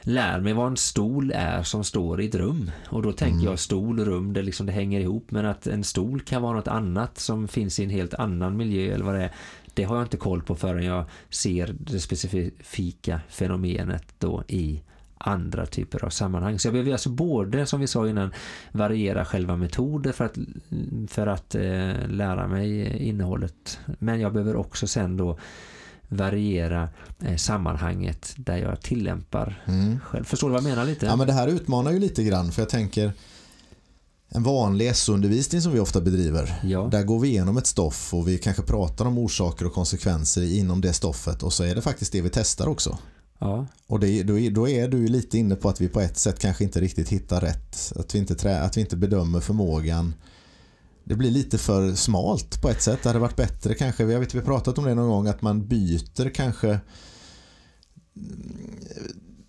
lär 0.00 0.40
mig 0.40 0.52
vad 0.52 0.66
en 0.66 0.76
stol 0.76 1.32
är 1.34 1.62
som 1.62 1.84
står 1.84 2.20
i 2.20 2.26
ett 2.26 2.34
rum. 2.34 2.70
Och 2.88 3.02
då 3.02 3.12
tänker 3.12 3.34
mm. 3.34 3.46
jag 3.46 3.58
stol, 3.58 4.04
rum, 4.04 4.32
det, 4.32 4.42
liksom, 4.42 4.66
det 4.66 4.72
hänger 4.72 5.00
ihop. 5.00 5.30
Men 5.30 5.46
att 5.46 5.66
en 5.66 5.84
stol 5.84 6.20
kan 6.20 6.42
vara 6.42 6.56
något 6.56 6.68
annat 6.68 7.18
som 7.18 7.48
finns 7.48 7.80
i 7.80 7.84
en 7.84 7.90
helt 7.90 8.14
annan 8.14 8.56
miljö 8.56 8.94
eller 8.94 9.04
vad 9.04 9.14
det 9.14 9.22
är. 9.22 9.32
Det 9.74 9.84
har 9.84 9.96
jag 9.96 10.04
inte 10.04 10.16
koll 10.16 10.42
på 10.42 10.54
förrän 10.54 10.84
jag 10.84 11.04
ser 11.30 11.76
det 11.80 12.00
specifika 12.00 13.20
fenomenet 13.28 14.14
då 14.18 14.44
i 14.48 14.82
andra 15.18 15.66
typer 15.66 16.04
av 16.04 16.10
sammanhang. 16.10 16.58
Så 16.58 16.66
jag 16.66 16.72
behöver 16.72 16.92
alltså 16.92 17.10
både, 17.10 17.66
som 17.66 17.80
vi 17.80 17.86
sa 17.86 18.08
innan, 18.08 18.32
variera 18.72 19.24
själva 19.24 19.56
metoder 19.56 20.12
för 20.12 20.24
att, 20.24 20.36
för 21.08 21.26
att 21.26 21.54
eh, 21.54 22.08
lära 22.08 22.48
mig 22.48 22.96
innehållet. 23.08 23.78
Men 23.98 24.20
jag 24.20 24.32
behöver 24.32 24.56
också 24.56 24.86
sen 24.86 25.16
då 25.16 25.38
variera 26.08 26.88
eh, 27.20 27.36
sammanhanget 27.36 28.34
där 28.36 28.56
jag 28.56 28.80
tillämpar 28.80 29.62
mm. 29.66 30.00
själv. 30.00 30.24
Förstår 30.24 30.48
du 30.48 30.52
vad 30.52 30.62
jag 30.62 30.68
menar 30.68 30.84
lite? 30.84 31.06
Ja, 31.06 31.16
men 31.16 31.26
det 31.26 31.32
här 31.32 31.48
utmanar 31.48 31.92
ju 31.92 31.98
lite 31.98 32.24
grann 32.24 32.52
för 32.52 32.62
jag 32.62 32.68
tänker 32.68 33.12
en 34.28 34.42
vanlig 34.42 34.96
SO-undervisning 34.96 35.62
som 35.62 35.72
vi 35.72 35.80
ofta 35.80 36.00
bedriver. 36.00 36.60
Ja. 36.62 36.88
Där 36.90 37.02
går 37.02 37.20
vi 37.20 37.28
igenom 37.28 37.56
ett 37.56 37.66
stoff 37.66 38.14
och 38.14 38.28
vi 38.28 38.38
kanske 38.38 38.62
pratar 38.62 39.04
om 39.04 39.18
orsaker 39.18 39.66
och 39.66 39.72
konsekvenser 39.72 40.58
inom 40.58 40.80
det 40.80 40.92
stoffet 40.92 41.42
och 41.42 41.52
så 41.52 41.64
är 41.64 41.74
det 41.74 41.82
faktiskt 41.82 42.12
det 42.12 42.20
vi 42.20 42.30
testar 42.30 42.66
också. 42.66 42.98
Ja. 43.38 43.66
Och 43.86 44.00
det, 44.00 44.22
då, 44.22 44.34
då 44.50 44.68
är 44.68 44.88
du 44.88 45.06
lite 45.06 45.38
inne 45.38 45.54
på 45.54 45.68
att 45.68 45.80
vi 45.80 45.88
på 45.88 46.00
ett 46.00 46.16
sätt 46.16 46.38
kanske 46.38 46.64
inte 46.64 46.80
riktigt 46.80 47.08
hittar 47.08 47.40
rätt. 47.40 47.92
Att 47.96 48.14
vi 48.14 48.18
inte, 48.18 48.34
trä, 48.34 48.60
att 48.60 48.76
vi 48.76 48.80
inte 48.80 48.96
bedömer 48.96 49.40
förmågan. 49.40 50.14
Det 51.04 51.14
blir 51.14 51.30
lite 51.30 51.58
för 51.58 51.94
smalt 51.94 52.62
på 52.62 52.68
ett 52.68 52.82
sätt. 52.82 52.98
Det 53.02 53.08
hade 53.08 53.18
varit 53.18 53.36
bättre 53.36 53.74
kanske, 53.74 54.04
vi 54.04 54.14
har 54.14 54.40
pratat 54.40 54.78
om 54.78 54.84
det 54.84 54.94
någon 54.94 55.08
gång, 55.08 55.26
att 55.26 55.42
man 55.42 55.66
byter 55.66 56.30
kanske 56.30 56.80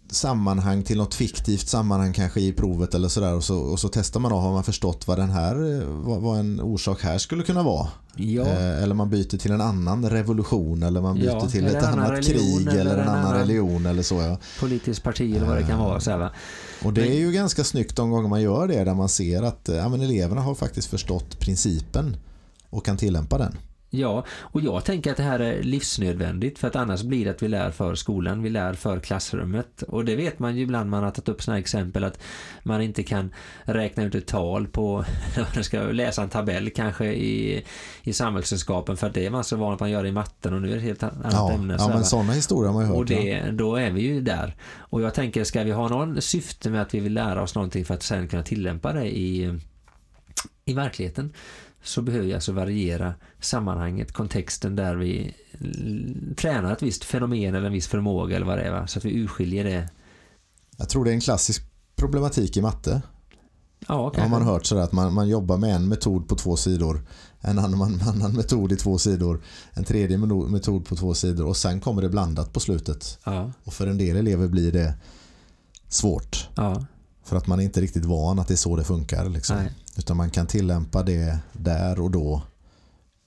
sammanhang 0.09 0.83
till 0.83 0.97
något 0.97 1.15
fiktivt 1.15 1.67
sammanhang 1.67 2.13
kanske 2.13 2.41
i 2.41 2.53
provet 2.53 2.93
eller 2.93 3.07
sådär 3.07 3.35
och 3.35 3.43
så, 3.43 3.57
och 3.59 3.79
så 3.79 3.89
testar 3.89 4.19
man 4.19 4.31
då, 4.31 4.37
har 4.37 4.51
man 4.51 4.63
förstått 4.63 5.07
vad 5.07 5.17
den 5.17 5.29
här 5.29 5.85
vad, 5.85 6.21
vad 6.21 6.39
en 6.39 6.61
orsak 6.61 7.03
här 7.03 7.17
skulle 7.17 7.43
kunna 7.43 7.63
vara 7.63 7.87
ja. 8.15 8.45
eh, 8.45 8.83
eller 8.83 8.95
man 8.95 9.09
byter 9.09 9.37
till 9.37 9.51
en 9.51 9.61
annan 9.61 10.09
revolution 10.09 10.83
eller 10.83 11.01
man 11.01 11.15
byter 11.15 11.25
ja, 11.25 11.49
till 11.49 11.65
ett 11.65 11.83
annat 11.83 12.25
krig 12.25 12.67
eller, 12.67 12.79
eller 12.81 12.97
en 12.97 13.09
annan 13.09 13.33
religion 13.33 13.85
eller 13.85 14.03
så 14.03 14.15
ja. 14.15 14.37
politiskt 14.59 15.03
parti 15.03 15.35
eller 15.35 15.47
vad 15.47 15.57
det 15.57 15.63
kan 15.63 15.79
vara 15.79 15.99
så 15.99 16.11
här, 16.11 16.17
va? 16.17 16.31
och 16.83 16.93
det 16.93 17.07
är 17.07 17.19
ju 17.19 17.31
ganska 17.31 17.63
snyggt 17.63 17.95
de 17.95 18.11
gånger 18.11 18.29
man 18.29 18.41
gör 18.41 18.67
det 18.67 18.83
där 18.83 18.93
man 18.93 19.09
ser 19.09 19.43
att 19.43 19.69
ja, 19.73 19.89
men 19.89 20.01
eleverna 20.01 20.41
har 20.41 20.55
faktiskt 20.55 20.87
förstått 20.87 21.39
principen 21.39 22.17
och 22.69 22.85
kan 22.85 22.97
tillämpa 22.97 23.37
den 23.37 23.57
Ja, 23.97 24.25
och 24.41 24.61
jag 24.61 24.85
tänker 24.85 25.11
att 25.11 25.17
det 25.17 25.23
här 25.23 25.39
är 25.39 25.63
livsnödvändigt 25.63 26.59
för 26.59 26.67
att 26.67 26.75
annars 26.75 27.03
blir 27.03 27.25
det 27.25 27.31
att 27.31 27.43
vi 27.43 27.47
lär 27.47 27.71
för 27.71 27.95
skolan, 27.95 28.43
vi 28.43 28.49
lär 28.49 28.73
för 28.73 28.99
klassrummet. 28.99 29.81
Och 29.81 30.05
det 30.05 30.15
vet 30.15 30.39
man 30.39 30.55
ju 30.55 30.63
ibland, 30.63 30.89
man 30.89 31.03
har 31.03 31.11
tagit 31.11 31.29
upp 31.29 31.41
sådana 31.41 31.59
exempel 31.59 32.03
att 32.03 32.19
man 32.63 32.81
inte 32.81 33.03
kan 33.03 33.33
räkna 33.63 34.03
ut 34.03 34.15
ett 34.15 34.27
tal 34.27 34.67
på, 34.67 35.05
man 35.55 35.63
ska 35.63 35.81
läsa 35.81 36.23
en 36.23 36.29
tabell 36.29 36.69
kanske 36.69 37.05
i, 37.05 37.63
i 38.03 38.13
samhällskunskapen 38.13 38.97
för 38.97 39.07
att 39.07 39.13
det 39.13 39.25
är 39.25 39.29
man 39.29 39.43
så 39.43 39.55
van 39.55 39.73
att 39.73 39.79
man 39.79 39.91
gör 39.91 40.03
det 40.03 40.09
i 40.09 40.11
matten 40.11 40.53
och 40.53 40.61
nu 40.61 40.67
är 40.67 40.71
det 40.71 40.77
ett 40.77 40.83
helt 40.83 41.03
annat 41.03 41.33
ja, 41.33 41.51
ämne. 41.51 41.75
Ja, 41.79 41.87
men 41.87 42.03
sådana 42.03 42.33
historier 42.33 42.67
har 42.67 42.73
man 42.73 42.83
ju 42.83 42.87
hört. 42.87 42.97
Och 42.97 43.05
det, 43.05 43.51
då 43.51 43.75
är 43.75 43.91
vi 43.91 44.01
ju 44.01 44.21
där. 44.21 44.55
Och 44.77 45.01
jag 45.01 45.13
tänker, 45.13 45.43
ska 45.43 45.63
vi 45.63 45.71
ha 45.71 45.87
någon 45.87 46.21
syfte 46.21 46.69
med 46.69 46.81
att 46.81 46.93
vi 46.93 46.99
vill 46.99 47.13
lära 47.13 47.41
oss 47.41 47.55
någonting 47.55 47.85
för 47.85 47.93
att 47.93 48.03
sen 48.03 48.27
kunna 48.27 48.43
tillämpa 48.43 48.93
det 48.93 49.17
i, 49.17 49.59
i 50.65 50.73
verkligheten 50.73 51.33
så 51.87 52.01
behöver 52.01 52.25
vi 52.25 52.33
alltså 52.33 52.51
variera 52.51 53.13
sammanhanget, 53.39 54.11
kontexten 54.11 54.75
där 54.75 54.95
vi 54.95 55.35
tränar 56.35 56.73
ett 56.73 56.83
visst 56.83 57.03
fenomen 57.03 57.55
eller 57.55 57.67
en 57.67 57.73
viss 57.73 57.87
förmåga 57.87 58.35
eller 58.35 58.45
vad 58.45 58.57
det 58.57 58.63
är, 58.63 58.71
va? 58.71 58.87
så 58.87 58.99
att 58.99 59.05
vi 59.05 59.15
urskiljer 59.15 59.63
det. 59.63 59.89
Jag 60.77 60.89
tror 60.89 61.05
det 61.05 61.11
är 61.11 61.13
en 61.13 61.21
klassisk 61.21 61.63
problematik 61.95 62.57
i 62.57 62.61
matte. 62.61 63.01
Ja, 63.87 64.13
har 64.17 64.29
man 64.29 64.41
hört 64.41 64.65
sådär 64.65 64.81
att 64.81 64.91
man, 64.91 65.13
man 65.13 65.29
jobbar 65.29 65.57
med 65.57 65.75
en 65.75 65.87
metod 65.87 66.27
på 66.27 66.35
två 66.35 66.57
sidor, 66.57 67.01
en 67.41 67.59
annan, 67.59 68.01
annan 68.01 68.33
metod 68.33 68.71
i 68.71 68.75
två 68.75 68.97
sidor, 68.97 69.41
en 69.73 69.83
tredje 69.83 70.17
metod 70.17 70.85
på 70.85 70.95
två 70.95 71.13
sidor 71.13 71.47
och 71.47 71.57
sen 71.57 71.79
kommer 71.79 72.01
det 72.01 72.09
blandat 72.09 72.53
på 72.53 72.59
slutet. 72.59 73.19
Ja. 73.23 73.51
Och 73.63 73.73
för 73.73 73.87
en 73.87 73.97
del 73.97 74.15
elever 74.15 74.47
blir 74.47 74.71
det 74.71 74.93
svårt. 75.87 76.49
Ja. 76.55 76.85
För 77.27 77.35
att 77.35 77.47
man 77.47 77.59
är 77.59 77.63
inte 77.63 77.81
riktigt 77.81 78.05
van 78.05 78.39
att 78.39 78.47
det 78.47 78.53
är 78.53 78.55
så 78.55 78.75
det 78.75 78.83
funkar. 78.83 79.29
Liksom. 79.29 79.57
Utan 79.97 80.17
man 80.17 80.29
kan 80.29 80.47
tillämpa 80.47 81.03
det 81.03 81.39
där 81.53 81.99
och 81.99 82.11
då 82.11 82.41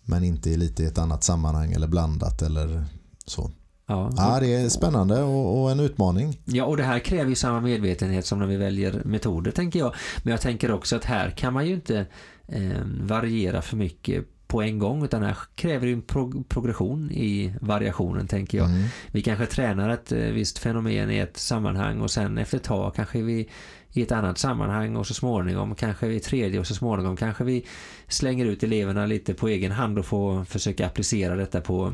men 0.04 0.24
inte 0.24 0.50
i 0.50 0.56
lite 0.56 0.84
ett 0.84 0.98
annat 0.98 1.24
sammanhang 1.24 1.72
eller 1.72 1.86
blandat 1.86 2.42
eller 2.42 2.84
så. 3.26 3.50
Ja, 3.86 4.12
ja 4.16 4.38
det 4.40 4.54
är 4.54 4.68
spännande 4.68 5.22
och, 5.22 5.62
och, 5.62 5.70
en 5.70 5.80
utmaning. 5.80 6.38
Ja, 6.44 6.64
och 6.64 6.76
det 6.76 6.82
här 6.82 6.98
kräver 6.98 7.28
ju 7.28 7.34
samma 7.34 7.60
medvetenhet 7.60 8.26
som 8.26 8.38
när 8.38 8.46
vi 8.46 8.56
väljer 8.56 9.02
metoder, 9.04 9.50
tänker 9.50 9.78
jag. 9.78 9.94
Men 10.22 10.30
jag 10.30 10.40
tänker 10.40 10.72
också 10.72 10.96
att 10.96 11.04
här 11.04 11.30
kan 11.30 11.52
man 11.52 11.66
ju 11.66 11.74
inte 11.74 12.06
eh, 12.46 12.82
variera 13.02 13.62
för 13.62 13.76
mycket 13.76 14.24
på 14.46 14.62
en 14.62 14.78
gång 14.78 15.04
utan 15.04 15.22
här 15.22 15.36
kräver 15.54 15.86
ju 15.86 15.92
en 15.92 16.02
prog 16.02 16.48
progression 16.48 17.10
i 17.10 17.54
variationen 17.60 18.26
tänker 18.26 18.58
jag. 18.58 18.70
Mm. 18.70 18.82
Vi 19.12 19.22
kanske 19.22 19.46
tränar 19.46 19.90
ett 19.90 20.12
eh, 20.12 20.18
visst 20.18 20.58
fenomen 20.58 21.10
i 21.10 21.18
ett 21.18 21.36
sammanhang 21.36 22.00
och 22.00 22.10
sen 22.10 22.38
efter 22.38 22.56
ett 22.56 22.64
tag 22.64 22.94
kanske 22.94 23.22
vi 23.22 23.48
i 23.92 24.02
ett 24.02 24.12
annat 24.12 24.38
sammanhang 24.38 24.96
och 24.96 25.06
så 25.06 25.14
småningom 25.14 25.74
kanske 25.74 26.08
vi 26.08 26.20
tredje 26.20 26.60
och 26.60 26.66
så 26.66 26.74
småningom 26.74 27.16
kanske 27.16 27.44
vi 27.44 27.66
slänger 28.08 28.46
ut 28.46 28.62
eleverna 28.62 29.06
lite 29.06 29.34
på 29.34 29.48
egen 29.48 29.72
hand 29.72 29.98
och 29.98 30.06
får 30.06 30.44
försöka 30.44 30.86
applicera 30.86 31.36
detta 31.36 31.60
på 31.60 31.92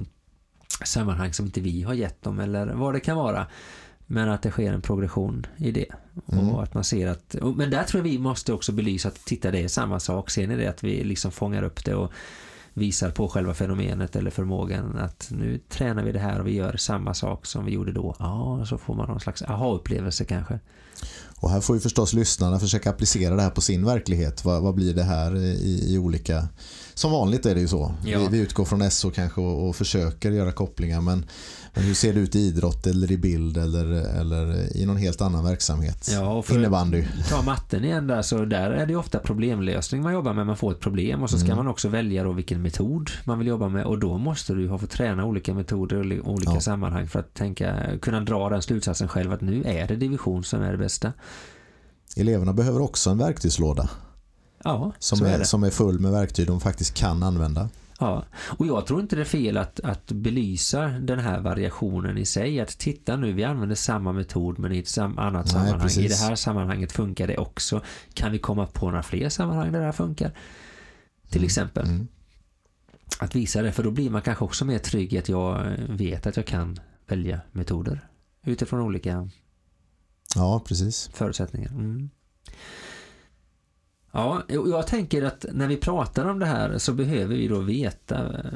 sammanhang 0.85 1.33
som 1.33 1.47
inte 1.47 1.61
vi 1.61 1.83
har 1.83 1.95
gett 1.95 2.23
dem 2.23 2.41
eller 2.41 2.67
vad 2.67 2.95
det 2.95 3.01
kan 3.01 3.17
vara. 3.17 3.47
Men 4.07 4.29
att 4.29 4.43
det 4.43 4.51
sker 4.51 4.73
en 4.73 4.83
progression 4.83 5.47
i 5.57 5.71
det. 5.71 5.87
Mm. 6.33 6.49
Och 6.49 6.63
att 6.63 6.75
man 6.75 6.85
ser 6.85 7.09
att, 7.09 7.37
men 7.57 7.71
där 7.71 7.83
tror 7.83 8.05
jag 8.05 8.11
vi 8.11 8.19
måste 8.19 8.53
också 8.53 8.73
belysa 8.73 9.09
att 9.09 9.25
titta 9.25 9.51
det 9.51 9.63
är 9.63 9.69
samma 9.69 10.01
sak. 10.01 10.31
Ser 10.31 10.47
ni 10.47 10.57
det 10.57 10.67
att 10.67 10.85
vi 10.85 11.05
liksom 11.05 11.33
fångar 11.33 11.63
upp 11.63 11.85
det 11.85 11.95
och 11.95 12.13
visar 12.73 13.11
på 13.11 13.29
själva 13.29 13.55
fenomenet 13.55 14.17
eller 14.17 14.31
förmågan 14.31 14.99
att 14.99 15.29
nu 15.31 15.59
tränar 15.69 16.03
vi 16.03 16.13
det 16.13 16.19
här 16.19 16.41
och 16.41 16.47
vi 16.47 16.55
gör 16.55 16.77
samma 16.77 17.15
sak 17.15 17.47
som 17.47 17.65
vi 17.65 17.73
gjorde 17.73 17.93
då. 17.93 18.17
Ja, 18.19 18.67
så 18.67 18.79
får 18.79 18.95
man 18.95 19.09
någon 19.09 19.21
slags 19.21 19.43
aha-upplevelse 19.43 20.25
kanske. 20.25 20.59
Och 21.41 21.51
här 21.51 21.61
får 21.61 21.77
ju 21.77 21.81
förstås 21.81 22.13
lyssnarna 22.13 22.59
försöka 22.59 22.91
applicera 22.91 23.37
det 23.37 23.43
här 23.43 23.51
på 23.51 23.61
sin 23.61 23.85
verklighet. 23.85 24.45
Vad, 24.45 24.63
vad 24.63 24.75
blir 24.75 24.95
det 24.95 25.03
här 25.03 25.37
i, 25.37 25.95
i, 25.95 25.99
olika... 25.99 26.49
Som 26.95 27.13
vanligt 27.13 27.47
är 27.47 27.55
det 27.55 27.61
ju 27.61 27.69
så. 27.69 27.95
Ja. 28.05 28.19
Vi, 28.19 28.29
vi, 28.29 28.39
utgår 28.39 28.65
från 28.65 28.91
SO 28.91 29.11
kanske 29.11 29.41
och, 29.41 29.69
och 29.69 29.77
försöker 29.77 30.31
göra 30.31 30.53
kopplingar 30.53 31.01
men 31.01 31.27
men 31.77 31.85
hur 31.85 31.95
ser 31.95 32.13
det 32.13 32.21
ut 32.21 32.37
i 32.37 32.39
idrott 32.39 32.87
eller 32.87 33.13
i 33.13 33.19
bild 33.19 33.57
eller, 33.57 33.87
eller 34.21 34.77
i 34.77 34.87
någon 34.87 34.97
helt 34.97 35.21
annan 35.21 35.45
verksamhet? 35.45 36.09
Ja, 36.13 36.33
och 36.33 36.47
för 36.47 36.55
Innebandy. 36.55 37.05
Ta 37.29 37.43
matten 37.43 37.85
igen 37.85 38.07
där, 38.07 38.23
så 38.23 38.45
där 38.45 38.71
är 38.71 38.87
det 38.87 38.97
ofta 38.97 39.19
problemlösning 39.19 40.03
man 40.03 40.13
jobbar 40.13 40.33
med. 40.33 40.47
Man 40.47 40.57
får 40.57 40.73
ett 40.73 40.81
problem 40.81 41.23
och 41.23 41.31
så 41.31 41.39
ska 41.39 41.47
mm. 41.47 41.57
man 41.57 41.69
också 41.69 41.89
välja 41.89 42.25
då 42.25 42.33
vilken 42.33 42.63
metod 42.63 43.11
man 43.25 43.39
vill 43.39 43.49
jobba 43.49 43.69
med 43.69 43.85
och 43.85 43.99
då 43.99 44.19
måste 44.19 44.55
du 44.55 44.69
ha 44.69 44.79
fått 44.79 44.91
träna 44.91 45.25
olika 45.25 45.55
metoder 45.55 46.13
i 46.13 46.21
olika 46.21 46.53
ja. 46.53 46.61
sammanhang 46.61 47.09
för 47.09 47.21
att 47.21 47.35
tänka, 47.35 47.77
kunna 48.03 48.21
dra 48.21 48.49
den 48.49 48.63
slutsatsen 48.63 49.09
själv 49.09 49.33
att 49.33 49.41
nu 49.41 49.63
är 49.67 49.89
det 49.89 49.97
division 49.97 50.45
som 50.45 50.63
är 50.63 50.73
det 50.73 50.79
bästa. 50.79 51.13
Eleverna 52.17 52.53
behöver 52.53 52.81
också 52.81 53.11
en 53.11 53.19
verktygslåda. 53.19 53.91
Ja, 54.65 54.93
som, 54.99 55.27
är, 55.27 55.39
är 55.39 55.45
som 55.45 55.65
är 55.65 55.71
full 55.71 55.99
med 55.99 56.13
verktyg 56.13 56.47
de 56.47 56.61
faktiskt 56.61 56.95
kan 56.95 57.23
använda. 57.23 57.69
Ja, 58.01 58.25
och 58.59 58.67
jag 58.67 58.87
tror 58.87 59.01
inte 59.01 59.17
det 59.17 59.23
är 59.23 59.27
fel 59.27 59.57
att, 59.57 59.81
att 59.81 60.13
belysa 60.13 60.87
den 60.87 61.19
här 61.19 61.41
variationen 61.41 62.19
i 62.19 62.25
sig. 62.25 62.61
Att 62.61 62.79
titta 62.79 63.17
nu, 63.17 63.33
vi 63.33 63.45
använder 63.45 63.77
samma 63.77 64.13
metod 64.13 64.59
men 64.59 64.73
i 64.73 64.79
ett 64.79 64.89
sam 64.89 65.19
annat 65.19 65.45
Nej, 65.45 65.53
sammanhang. 65.53 65.81
Precis. 65.81 66.05
I 66.05 66.09
det 66.09 66.17
här 66.17 66.35
sammanhanget 66.35 66.93
funkar 66.93 67.27
det 67.27 67.39
också. 67.39 67.81
Kan 68.15 68.33
vi 68.33 68.39
komma 68.39 68.67
på 68.67 68.87
några 68.87 69.03
fler 69.03 69.29
sammanhang 69.29 69.73
där 69.73 69.79
det 69.79 69.85
här 69.85 69.93
funkar? 69.93 70.33
Till 71.29 71.39
mm. 71.39 71.47
exempel. 71.47 71.87
Mm. 71.87 72.09
Att 73.19 73.37
visa 73.37 73.63
det, 73.63 73.73
för 73.73 73.83
då 73.83 73.91
blir 73.91 74.11
man 74.11 74.23
kanske 74.23 74.45
också 74.45 74.65
mer 74.65 74.79
trygg 74.79 75.13
i 75.13 75.19
att 75.19 75.29
jag 75.29 75.77
vet 75.89 76.27
att 76.27 76.37
jag 76.37 76.47
kan 76.47 76.81
välja 77.07 77.41
metoder 77.53 78.09
utifrån 78.45 78.81
olika 78.81 79.29
ja, 80.35 80.63
precis. 80.67 81.11
förutsättningar. 81.13 81.71
Mm. 81.71 82.11
Ja, 84.13 84.43
jag 84.49 84.87
tänker 84.87 85.23
att 85.23 85.47
när 85.53 85.67
vi 85.67 85.77
pratar 85.77 86.25
om 86.25 86.39
det 86.39 86.47
här 86.47 86.79
så 86.79 86.93
behöver 86.93 87.37
vi 87.37 87.49
då 87.49 87.61
veta, 87.61 88.25
eh, 88.25 88.51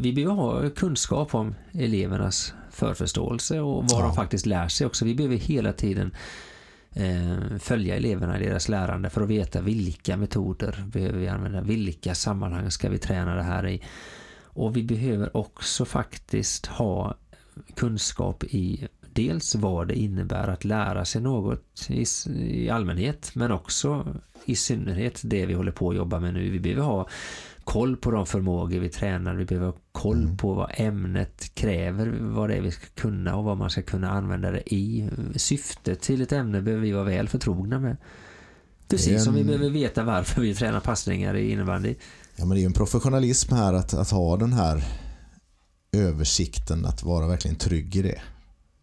vi 0.00 0.12
behöver 0.12 0.34
ha 0.34 0.70
kunskap 0.70 1.34
om 1.34 1.54
elevernas 1.72 2.54
förförståelse 2.70 3.60
och 3.60 3.82
vad 3.82 4.00
ja. 4.00 4.06
de 4.06 4.14
faktiskt 4.14 4.46
lär 4.46 4.68
sig 4.68 4.86
också. 4.86 5.04
Vi 5.04 5.14
behöver 5.14 5.36
hela 5.36 5.72
tiden 5.72 6.14
eh, 6.92 7.58
följa 7.58 7.96
eleverna 7.96 8.40
i 8.40 8.46
deras 8.46 8.68
lärande 8.68 9.10
för 9.10 9.22
att 9.22 9.28
veta 9.28 9.60
vilka 9.60 10.16
metoder 10.16 10.84
behöver 10.86 11.18
vi 11.18 11.28
använda, 11.28 11.60
vilka 11.60 12.14
sammanhang 12.14 12.70
ska 12.70 12.88
vi 12.88 12.98
träna 12.98 13.34
det 13.34 13.42
här 13.42 13.68
i. 13.68 13.82
Och 14.44 14.76
vi 14.76 14.82
behöver 14.82 15.36
också 15.36 15.84
faktiskt 15.84 16.66
ha 16.66 17.14
kunskap 17.74 18.44
i 18.44 18.88
dels 19.24 19.54
vad 19.54 19.88
det 19.88 19.94
innebär 19.94 20.48
att 20.48 20.64
lära 20.64 21.04
sig 21.04 21.22
något 21.22 21.86
i, 21.88 22.04
i 22.36 22.70
allmänhet 22.70 23.30
men 23.34 23.52
också 23.52 24.16
i 24.44 24.56
synnerhet 24.56 25.20
det 25.24 25.46
vi 25.46 25.54
håller 25.54 25.72
på 25.72 25.90
att 25.90 25.96
jobba 25.96 26.20
med 26.20 26.34
nu. 26.34 26.50
Vi 26.50 26.60
behöver 26.60 26.82
ha 26.82 27.08
koll 27.64 27.96
på 27.96 28.10
de 28.10 28.26
förmågor 28.26 28.78
vi 28.78 28.88
tränar. 28.88 29.34
Vi 29.34 29.44
behöver 29.44 29.66
ha 29.66 29.76
koll 29.92 30.22
mm. 30.22 30.36
på 30.36 30.54
vad 30.54 30.70
ämnet 30.74 31.54
kräver, 31.54 32.18
vad 32.20 32.48
det 32.48 32.54
är 32.54 32.60
vi 32.60 32.70
ska 32.70 32.86
kunna 32.94 33.36
och 33.36 33.44
vad 33.44 33.56
man 33.56 33.70
ska 33.70 33.82
kunna 33.82 34.10
använda 34.10 34.50
det 34.50 34.74
i. 34.74 35.08
Syftet 35.36 36.00
till 36.00 36.22
ett 36.22 36.32
ämne 36.32 36.62
behöver 36.62 36.82
vi 36.82 36.92
vara 36.92 37.04
väl 37.04 37.28
förtrogna 37.28 37.78
med. 37.78 37.96
Precis 38.88 39.12
en... 39.12 39.20
som 39.20 39.34
vi 39.34 39.44
behöver 39.44 39.70
veta 39.70 40.04
varför 40.04 40.40
vi 40.42 40.54
tränar 40.54 40.80
passningar 40.80 41.34
i 41.34 41.52
innebandy. 41.52 41.94
Ja, 42.36 42.44
men 42.44 42.56
det 42.56 42.62
är 42.62 42.66
en 42.66 42.72
professionalism 42.72 43.54
här 43.54 43.72
att, 43.72 43.94
att 43.94 44.10
ha 44.10 44.36
den 44.36 44.52
här 44.52 44.84
översikten, 45.92 46.86
att 46.86 47.02
vara 47.02 47.26
verkligen 47.26 47.56
trygg 47.56 47.96
i 47.96 48.02
det 48.02 48.20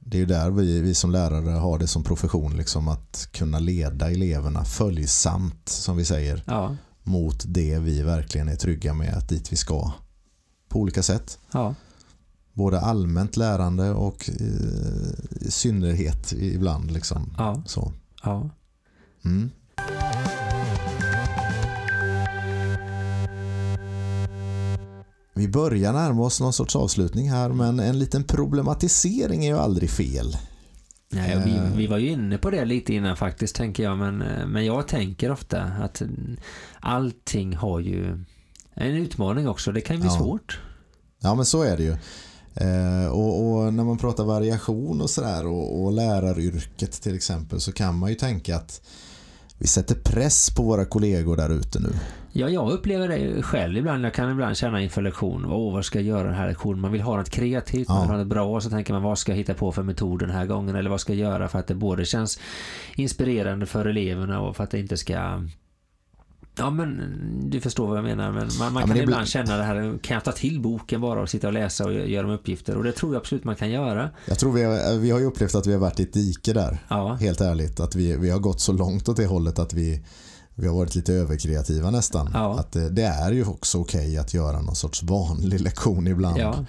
det 0.09 0.21
är 0.21 0.25
där 0.25 0.51
vi, 0.51 0.81
vi 0.81 0.93
som 0.93 1.11
lärare 1.11 1.49
har 1.49 1.79
det 1.79 1.87
som 1.87 2.03
profession, 2.03 2.57
liksom 2.57 2.87
att 2.87 3.27
kunna 3.31 3.59
leda 3.59 4.11
eleverna 4.11 4.65
följsamt, 4.65 5.69
som 5.69 5.97
vi 5.97 6.05
säger, 6.05 6.43
ja. 6.47 6.75
mot 7.03 7.43
det 7.47 7.79
vi 7.79 8.01
verkligen 8.01 8.49
är 8.49 8.55
trygga 8.55 8.93
med, 8.93 9.13
att 9.13 9.29
dit 9.29 9.51
vi 9.51 9.55
ska 9.55 9.91
på 10.69 10.79
olika 10.79 11.03
sätt. 11.03 11.39
Ja. 11.51 11.75
Både 12.53 12.79
allmänt 12.79 13.37
lärande 13.37 13.91
och 13.91 14.29
eh, 14.29 15.45
i 15.47 15.51
synnerhet 15.51 16.33
ibland. 16.33 16.91
Liksom. 16.91 17.33
Ja. 17.37 17.63
Så. 17.65 17.93
Ja. 18.23 18.49
Mm. 19.25 19.49
Vi 25.37 25.47
börjar 25.47 25.93
närma 25.93 26.23
oss 26.23 26.41
någon 26.41 26.53
sorts 26.53 26.75
avslutning 26.75 27.29
här 27.29 27.49
men 27.49 27.79
en 27.79 27.99
liten 27.99 28.23
problematisering 28.23 29.45
är 29.45 29.49
ju 29.49 29.57
aldrig 29.57 29.89
fel. 29.89 30.37
Nej, 31.09 31.41
vi, 31.45 31.51
eh. 31.51 31.75
vi 31.75 31.87
var 31.87 31.97
ju 31.97 32.09
inne 32.09 32.37
på 32.37 32.49
det 32.49 32.65
lite 32.65 32.93
innan 32.93 33.17
faktiskt 33.17 33.55
tänker 33.55 33.83
jag 33.83 33.97
men, 33.97 34.21
eh, 34.21 34.47
men 34.47 34.65
jag 34.65 34.87
tänker 34.87 35.31
ofta 35.31 35.61
att 35.61 36.01
allting 36.79 37.55
har 37.55 37.79
ju 37.79 38.23
en 38.73 38.95
utmaning 38.95 39.47
också. 39.47 39.71
Det 39.71 39.81
kan 39.81 39.95
ju 39.95 40.01
bli 40.01 40.09
ja. 40.09 40.17
svårt. 40.17 40.59
Ja 41.19 41.35
men 41.35 41.45
så 41.45 41.63
är 41.63 41.77
det 41.77 41.83
ju. 41.83 41.97
Eh, 42.55 43.07
och, 43.07 43.47
och, 43.47 43.73
när 43.73 43.83
man 43.83 43.97
pratar 43.97 44.23
variation 44.23 45.01
och 45.01 45.09
sådär 45.09 45.47
och, 45.47 45.83
och 45.83 45.91
läraryrket 45.91 47.01
till 47.01 47.15
exempel 47.15 47.61
så 47.61 47.71
kan 47.71 47.97
man 47.97 48.09
ju 48.09 48.15
tänka 48.15 48.55
att 48.55 48.81
vi 49.57 49.67
sätter 49.67 49.95
press 49.95 50.49
på 50.49 50.63
våra 50.63 50.85
kollegor 50.85 51.37
där 51.37 51.49
ute 51.49 51.79
nu. 51.79 51.89
Ja, 52.31 52.49
jag 52.49 52.71
upplever 52.71 53.07
det 53.07 53.41
själv 53.41 53.77
ibland. 53.77 54.05
Jag 54.05 54.13
kan 54.13 54.31
ibland 54.31 54.57
känna 54.57 54.81
inför 54.81 55.01
lektion. 55.01 55.45
Åh, 55.45 55.73
vad 55.73 55.85
ska 55.85 55.99
jag 55.99 56.07
göra 56.07 56.23
den 56.23 56.33
här 56.33 56.47
lektionen? 56.47 56.81
Man 56.81 56.91
vill 56.91 57.01
ha 57.01 57.17
något 57.17 57.29
kreativt, 57.29 57.89
man 57.89 58.01
vill 58.01 58.09
ha 58.09 58.17
något 58.17 58.27
bra. 58.27 58.55
Och 58.55 58.63
så 58.63 58.69
tänker 58.69 58.93
man, 58.93 59.03
vad 59.03 59.19
ska 59.19 59.31
jag 59.31 59.37
hitta 59.37 59.53
på 59.53 59.71
för 59.71 59.83
metod 59.83 60.19
den 60.19 60.29
här 60.29 60.45
gången? 60.45 60.75
Eller 60.75 60.89
vad 60.89 61.01
ska 61.01 61.13
jag 61.13 61.31
göra 61.31 61.47
för 61.47 61.59
att 61.59 61.67
det 61.67 61.75
både 61.75 62.05
känns 62.05 62.39
inspirerande 62.95 63.65
för 63.65 63.85
eleverna 63.85 64.41
och 64.41 64.55
för 64.55 64.63
att 64.63 64.71
det 64.71 64.79
inte 64.79 64.97
ska 64.97 65.43
Ja 66.57 66.69
men 66.69 67.49
du 67.49 67.61
förstår 67.61 67.87
vad 67.87 67.97
jag 67.97 68.03
menar 68.03 68.31
men 68.31 68.49
man, 68.59 68.73
man 68.73 68.81
ja, 68.81 68.87
kan 68.87 68.97
ibland 68.97 69.21
blir... 69.21 69.27
känna 69.27 69.57
det 69.57 69.63
här 69.63 69.99
kan 70.01 70.15
jag 70.15 70.23
ta 70.23 70.31
till 70.31 70.61
boken 70.61 71.01
bara 71.01 71.21
och 71.21 71.29
sitta 71.29 71.47
och 71.47 71.53
läsa 71.53 71.85
och 71.85 71.93
göra 71.93 72.27
de 72.27 72.31
uppgifter 72.31 72.77
och 72.77 72.83
det 72.83 72.91
tror 72.91 73.13
jag 73.13 73.19
absolut 73.19 73.43
man 73.43 73.55
kan 73.55 73.69
göra. 73.69 74.09
Jag 74.25 74.39
tror 74.39 74.53
vi 74.53 74.63
har, 74.63 74.97
vi 74.97 75.11
har 75.11 75.19
ju 75.19 75.25
upplevt 75.25 75.55
att 75.55 75.67
vi 75.67 75.73
har 75.73 75.79
varit 75.79 75.99
i 75.99 76.03
ett 76.03 76.13
dike 76.13 76.53
där. 76.53 76.77
Ja. 76.87 77.13
Helt 77.13 77.41
ärligt 77.41 77.79
att 77.79 77.95
vi, 77.95 78.17
vi 78.17 78.29
har 78.29 78.39
gått 78.39 78.61
så 78.61 78.73
långt 78.73 79.09
åt 79.09 79.17
det 79.17 79.25
hållet 79.25 79.59
att 79.59 79.73
vi 79.73 80.03
vi 80.59 80.67
har 80.67 80.75
varit 80.75 80.95
lite 80.95 81.13
överkreativa 81.13 81.91
nästan. 81.91 82.29
Ja. 82.33 82.59
Att 82.59 82.71
det, 82.71 82.89
det, 82.89 83.03
är 83.03 83.31
ju 83.31 83.45
också 83.45 83.77
okej 83.77 84.17
att 84.17 84.33
göra 84.33 84.61
någon 84.61 84.75
sorts 84.75 85.03
vanlig 85.03 85.61
lektion 85.61 86.07
ibland. 86.07 86.37
Ja. 86.37 86.65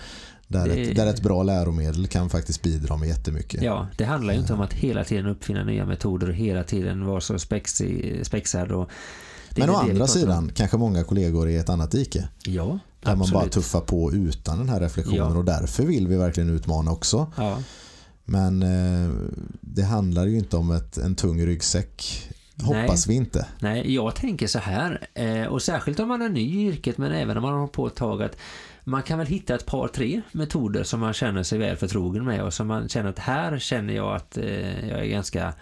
Där, 0.49 0.69
det... 0.69 0.83
ett, 0.83 0.97
där 0.97 1.07
ett 1.07 1.23
bra 1.23 1.43
läromedel 1.43 2.07
kan 2.07 2.31
faktiskt 2.31 2.63
bidra 2.63 2.97
med 2.97 3.09
jättemycket. 3.09 3.63
Ja, 3.63 3.89
det 3.97 4.05
handlar 4.05 4.35
ju 4.35 4.41
inte 4.41 4.53
om 4.53 4.61
att 4.61 4.73
hela 4.73 5.05
tiden 5.05 5.27
uppfinna 5.27 5.65
nya 5.65 5.87
metoder 5.87 6.29
och 6.29 6.35
hela 6.35 6.65
tiden 6.65 7.07
vara 7.07 7.21
så 7.21 7.39
spexig, 7.39 8.21
spexad 8.27 8.73
och 8.73 8.91
men 9.57 9.71
å 9.71 9.75
andra 9.75 10.07
sidan 10.07 10.51
kanske 10.55 10.77
många 10.77 11.05
kollegor 11.05 11.49
är 11.49 11.53
i 11.53 11.57
ett 11.57 11.69
annat 11.69 11.91
dike. 11.91 12.29
Ja, 12.45 12.65
Där 12.65 13.13
absolut. 13.13 13.19
man 13.19 13.41
bara 13.41 13.49
tuffar 13.49 13.81
på 13.81 14.13
utan 14.13 14.59
den 14.59 14.69
här 14.69 14.81
reflektionen 14.81 15.33
ja. 15.33 15.39
och 15.39 15.45
därför 15.45 15.83
vill 15.83 16.09
vi 16.09 16.17
verkligen 16.17 16.51
utmana 16.51 16.93
också. 16.93 17.33
Ja. 17.37 17.63
Men 18.25 18.63
eh, 18.63 19.11
det 19.61 19.83
handlar 19.83 20.27
ju 20.27 20.39
inte 20.39 20.57
om 20.57 20.71
ett, 20.71 20.99
en 20.99 21.15
tung 21.15 21.47
ryggsäck 21.47 22.29
Hoppas 22.63 23.07
Nej. 23.07 23.15
vi 23.15 23.15
inte. 23.15 23.47
Nej, 23.59 23.95
jag 23.95 24.15
tänker 24.15 24.47
så 24.47 24.59
här, 24.59 25.07
eh, 25.15 25.45
och 25.45 25.63
särskilt 25.63 26.01
om 26.01 26.09
man 26.09 26.23
är 26.23 26.29
ny 26.29 26.41
i 26.41 26.67
yrket 26.67 26.99
men 26.99 27.13
även 27.13 27.37
om 27.37 27.43
man 27.43 27.53
har 27.53 27.67
på 27.67 27.87
ett 27.87 27.95
tag 27.95 28.23
att 28.23 28.37
man 28.85 29.03
kan 29.03 29.19
väl 29.19 29.27
hitta 29.27 29.55
ett 29.55 29.67
par, 29.67 29.89
tre 29.89 30.23
metoder 30.33 30.83
som 30.83 31.01
man 31.01 31.13
känner 31.13 31.43
sig 31.43 31.59
väl 31.59 31.77
förtrogen 31.77 32.25
med 32.25 32.43
och 32.43 32.55
som 32.55 32.67
man 32.67 32.89
känner 32.89 33.11
att 33.11 33.19
här 33.19 33.59
känner 33.59 33.95
jag 33.95 34.17
att 34.17 34.39
eh, 34.39 34.89
jag 34.89 35.01
är 35.01 35.07
ganska 35.07 35.55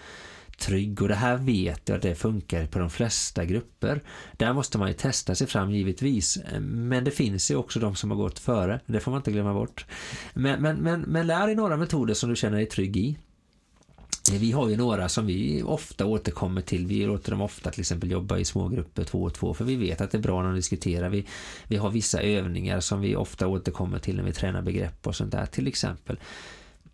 trygg 0.58 1.02
och 1.02 1.08
det 1.08 1.14
här 1.14 1.36
vet 1.36 1.88
jag 1.88 1.96
att 1.96 2.02
det 2.02 2.14
funkar 2.14 2.66
på 2.66 2.78
de 2.78 2.90
flesta 2.90 3.44
grupper. 3.44 4.02
Där 4.32 4.52
måste 4.52 4.78
man 4.78 4.88
ju 4.88 4.94
testa 4.94 5.34
sig 5.34 5.46
fram 5.46 5.70
givetvis. 5.70 6.38
Men 6.60 7.04
det 7.04 7.10
finns 7.10 7.50
ju 7.50 7.56
också 7.56 7.80
de 7.80 7.96
som 7.96 8.10
har 8.10 8.16
gått 8.16 8.38
före. 8.38 8.80
Det 8.86 9.00
får 9.00 9.10
man 9.10 9.18
inte 9.18 9.32
glömma 9.32 9.54
bort. 9.54 9.86
Men, 10.34 10.62
men, 10.62 10.76
men, 10.76 11.00
men 11.00 11.26
lär 11.26 11.46
dig 11.46 11.56
några 11.56 11.76
metoder 11.76 12.14
som 12.14 12.30
du 12.30 12.36
känner 12.36 12.56
dig 12.56 12.66
trygg 12.66 12.96
i. 12.96 13.16
Eh, 14.32 14.38
vi 14.38 14.52
har 14.52 14.68
ju 14.68 14.76
några 14.76 15.08
som 15.08 15.26
vi 15.26 15.62
ofta 15.62 16.06
återkommer 16.06 16.60
till. 16.60 16.86
Vi 16.86 17.06
låter 17.06 17.30
dem 17.30 17.40
ofta 17.40 17.70
till 17.70 17.80
exempel 17.80 18.10
jobba 18.10 18.38
i 18.38 18.44
smågrupper 18.44 19.04
två 19.04 19.22
och 19.22 19.34
två 19.34 19.54
för 19.54 19.64
vi 19.64 19.76
vet 19.76 20.00
att 20.00 20.10
det 20.10 20.18
är 20.18 20.22
bra 20.22 20.42
när 20.42 20.48
de 20.48 20.56
diskuterar. 20.56 21.08
Vi, 21.08 21.26
vi 21.68 21.76
har 21.76 21.90
vissa 21.90 22.20
övningar 22.20 22.80
som 22.80 23.00
vi 23.00 23.16
ofta 23.16 23.46
återkommer 23.46 23.98
till 23.98 24.16
när 24.16 24.22
vi 24.22 24.32
tränar 24.32 24.62
begrepp 24.62 25.06
och 25.06 25.16
sånt 25.16 25.32
där 25.32 25.46
till 25.46 25.66
exempel. 25.66 26.18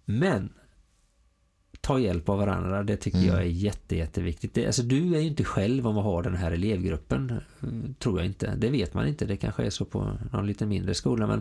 Men 0.05 0.53
ta 1.83 1.99
hjälp 1.99 2.29
av 2.29 2.39
varandra, 2.39 2.83
det 2.83 2.97
tycker 2.97 3.19
mm. 3.19 3.31
jag 3.31 3.39
är 3.39 3.47
jätte, 3.47 3.97
jätteviktigt. 3.97 4.55
Det, 4.55 4.67
alltså, 4.67 4.83
du 4.83 5.17
är 5.17 5.21
ju 5.21 5.27
inte 5.27 5.45
själv 5.45 5.87
om 5.87 5.99
att 5.99 6.05
ha 6.05 6.23
den 6.23 6.35
här 6.35 6.53
elevgruppen, 6.53 7.41
tror 7.99 8.19
jag 8.19 8.27
inte. 8.27 8.55
Det 8.57 8.71
vet 8.71 8.95
man 8.95 9.09
inte, 9.09 9.25
det 9.25 9.37
kanske 9.37 9.65
är 9.65 9.71
så 9.71 9.85
på 9.85 10.19
någon 10.33 10.47
lite 10.47 10.67
mindre 10.67 10.95
skola. 10.95 11.27
Men, 11.27 11.41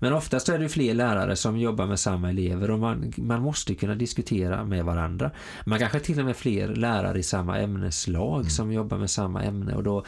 men 0.00 0.12
oftast 0.12 0.48
är 0.48 0.58
det 0.58 0.68
fler 0.68 0.94
lärare 0.94 1.36
som 1.36 1.58
jobbar 1.58 1.86
med 1.86 2.00
samma 2.00 2.30
elever 2.30 2.70
och 2.70 2.78
man, 2.78 3.12
man 3.16 3.42
måste 3.42 3.74
kunna 3.74 3.94
diskutera 3.94 4.64
med 4.64 4.84
varandra. 4.84 5.30
Man 5.66 5.78
kanske 5.78 6.00
till 6.00 6.18
och 6.18 6.26
med 6.26 6.36
fler 6.36 6.68
lärare 6.68 7.18
i 7.18 7.22
samma 7.22 7.58
ämneslag 7.58 8.40
mm. 8.40 8.50
som 8.50 8.72
jobbar 8.72 8.98
med 8.98 9.10
samma 9.10 9.42
ämne 9.42 9.74
och 9.74 9.82
då 9.82 10.04